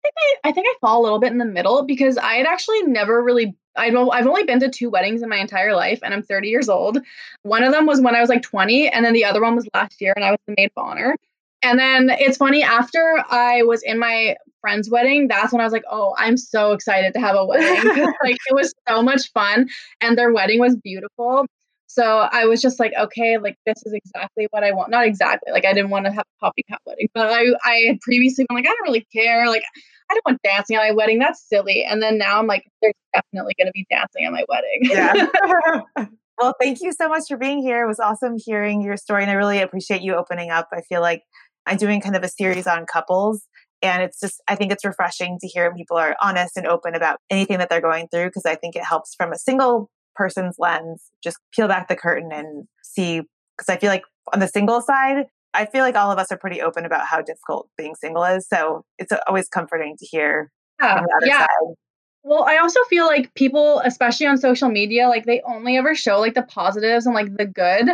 [0.05, 2.35] I think I, I think I fall a little bit in the middle because I
[2.35, 5.75] had actually never really I know I've only been to two weddings in my entire
[5.75, 6.99] life and I'm 30 years old.
[7.43, 9.67] One of them was when I was like 20 and then the other one was
[9.73, 11.15] last year and I was the maid of honor.
[11.61, 15.73] And then it's funny after I was in my friend's wedding, that's when I was
[15.73, 19.67] like, "Oh, I'm so excited to have a wedding." like it was so much fun
[20.01, 21.45] and their wedding was beautiful.
[21.87, 24.91] So I was just like, okay, like this is exactly what I want.
[24.91, 27.99] Not exactly, like I didn't want to have a copycat wedding, but I I had
[28.01, 29.47] previously been like, I don't really care.
[29.47, 29.63] Like
[30.09, 31.19] I don't want dancing at my wedding.
[31.19, 31.83] That's silly.
[31.83, 34.79] And then now I'm like, there's definitely going to be dancing at my wedding.
[34.81, 36.05] yeah.
[36.39, 37.83] well, thank you so much for being here.
[37.83, 40.69] It was awesome hearing your story, and I really appreciate you opening up.
[40.71, 41.23] I feel like
[41.65, 43.43] I'm doing kind of a series on couples.
[43.81, 47.19] And it's just, I think it's refreshing to hear people are honest and open about
[47.29, 51.11] anything that they're going through because I think it helps from a single person's lens,
[51.23, 53.21] just peel back the curtain and see.
[53.57, 54.03] Because I feel like
[54.33, 55.25] on the single side,
[55.55, 58.47] I feel like all of us are pretty open about how difficult being single is.
[58.47, 60.51] So it's always comforting to hear.
[60.81, 61.03] Yeah.
[61.23, 61.39] yeah.
[61.39, 61.75] Side.
[62.23, 66.19] Well, I also feel like people, especially on social media, like they only ever show
[66.19, 67.87] like the positives and like the good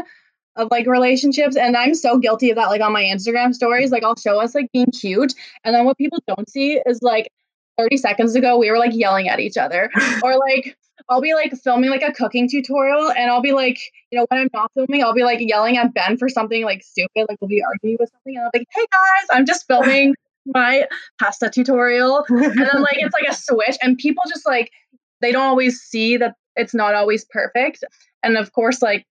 [0.56, 1.56] of like relationships.
[1.56, 2.70] And I'm so guilty of that.
[2.70, 5.34] Like on my Instagram stories, like I'll show us like being cute.
[5.64, 7.30] And then what people don't see is like
[7.78, 9.90] 30 seconds ago, we were like yelling at each other.
[10.24, 10.78] or like
[11.12, 13.78] I'll be like filming like a cooking tutorial and I'll be like,
[14.12, 16.82] you know, when I'm not filming, I'll be like yelling at Ben for something like
[16.84, 17.26] stupid.
[17.28, 20.16] Like we'll be arguing with something and I'll be like, hey guys, I'm just filming
[20.46, 20.88] my
[21.20, 22.24] pasta tutorial.
[22.30, 24.72] and then like it's like a switch and people just like
[25.20, 27.84] they don't always see that it's not always perfect.
[28.24, 29.06] And of course, like,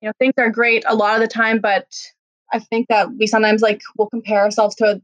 [0.00, 1.86] you know, things are great a lot of the time, but
[2.50, 5.02] I think that we sometimes like will compare ourselves to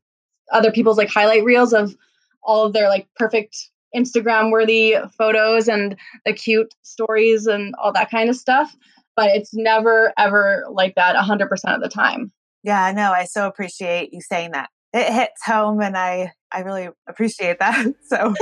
[0.50, 1.94] other people's like highlight reels of
[2.42, 8.10] all of their like perfect Instagram worthy photos and the cute stories and all that
[8.10, 8.76] kind of stuff.
[9.16, 12.32] But it's never, ever like that 100% of the time.
[12.62, 14.70] Yeah, no, I so appreciate you saying that.
[14.94, 17.86] It hits home and I, I really appreciate that.
[18.04, 18.34] So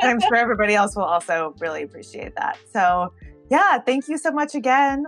[0.00, 2.56] I'm sure everybody else will also really appreciate that.
[2.72, 3.12] So
[3.50, 5.04] yeah, thank you so much again.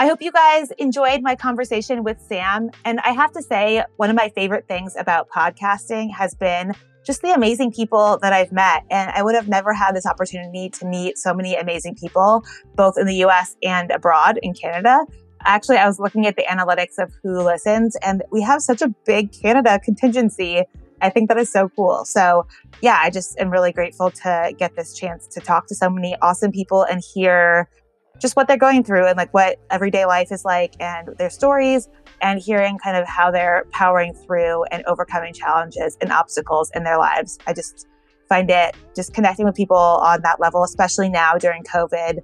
[0.00, 2.70] I hope you guys enjoyed my conversation with Sam.
[2.84, 6.72] And I have to say, one of my favorite things about podcasting has been
[7.06, 8.82] just the amazing people that I've met.
[8.90, 12.98] And I would have never had this opportunity to meet so many amazing people, both
[12.98, 15.06] in the US and abroad in Canada.
[15.44, 18.88] Actually, I was looking at the analytics of who listens, and we have such a
[19.06, 20.64] big Canada contingency.
[21.02, 22.04] I think that is so cool.
[22.04, 22.46] So,
[22.80, 26.16] yeah, I just am really grateful to get this chance to talk to so many
[26.20, 27.68] awesome people and hear
[28.20, 31.88] just what they're going through and like what everyday life is like and their stories
[32.22, 36.98] and hearing kind of how they're powering through and overcoming challenges and obstacles in their
[36.98, 37.38] lives.
[37.46, 37.86] I just
[38.28, 42.20] find it just connecting with people on that level, especially now during COVID.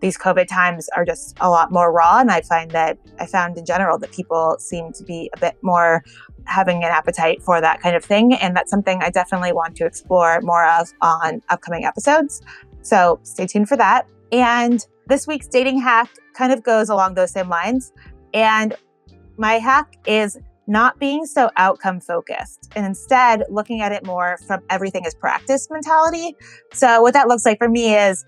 [0.00, 2.18] These COVID times are just a lot more raw.
[2.18, 5.56] And I find that I found in general that people seem to be a bit
[5.62, 6.02] more
[6.46, 8.34] having an appetite for that kind of thing.
[8.34, 12.42] And that's something I definitely want to explore more of on upcoming episodes.
[12.82, 14.06] So stay tuned for that.
[14.30, 17.92] And this week's dating hack kind of goes along those same lines.
[18.32, 18.74] And
[19.36, 24.62] my hack is not being so outcome focused and instead looking at it more from
[24.70, 26.34] everything is practice mentality.
[26.72, 28.24] So, what that looks like for me is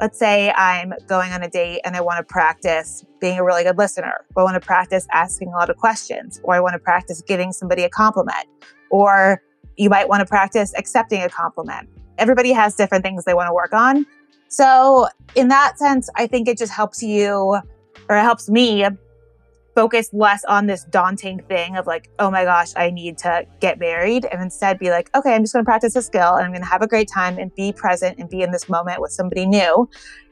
[0.00, 3.64] let's say I'm going on a date and I want to practice being a really
[3.64, 6.74] good listener, or I want to practice asking a lot of questions, or I want
[6.74, 8.46] to practice giving somebody a compliment,
[8.90, 9.42] or
[9.76, 11.88] you might want to practice accepting a compliment.
[12.18, 14.06] Everybody has different things they want to work on.
[14.48, 17.58] So, in that sense, I think it just helps you
[18.08, 18.86] or it helps me
[19.74, 23.78] focus less on this daunting thing of like, oh my gosh, I need to get
[23.78, 26.50] married, and instead be like, okay, I'm just going to practice a skill and I'm
[26.50, 29.12] going to have a great time and be present and be in this moment with
[29.12, 29.88] somebody new.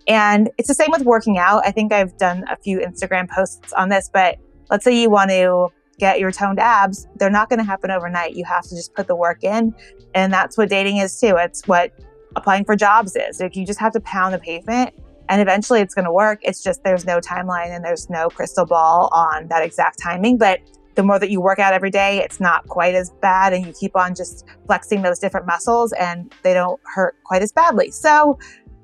[0.09, 1.63] And it's the same with working out.
[1.65, 4.39] I think I've done a few Instagram posts on this, but
[4.69, 8.35] let's say you want to get your toned abs, they're not going to happen overnight.
[8.35, 9.75] You have to just put the work in.
[10.15, 11.37] And that's what dating is too.
[11.39, 11.93] It's what
[12.37, 13.41] applying for jobs is.
[13.41, 14.95] Like you just have to pound the pavement
[15.29, 16.39] and eventually it's going to work.
[16.43, 20.39] It's just there's no timeline and there's no crystal ball on that exact timing.
[20.39, 20.61] But
[20.95, 23.73] the more that you work out every day, it's not quite as bad and you
[23.73, 27.91] keep on just flexing those different muscles and they don't hurt quite as badly.
[27.91, 28.39] So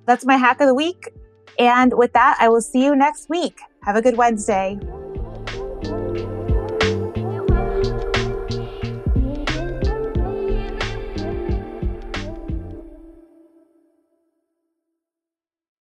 [0.06, 1.08] that's my hack of the week.
[1.58, 3.60] And with that, I will see you next week.
[3.84, 4.78] Have a good Wednesday.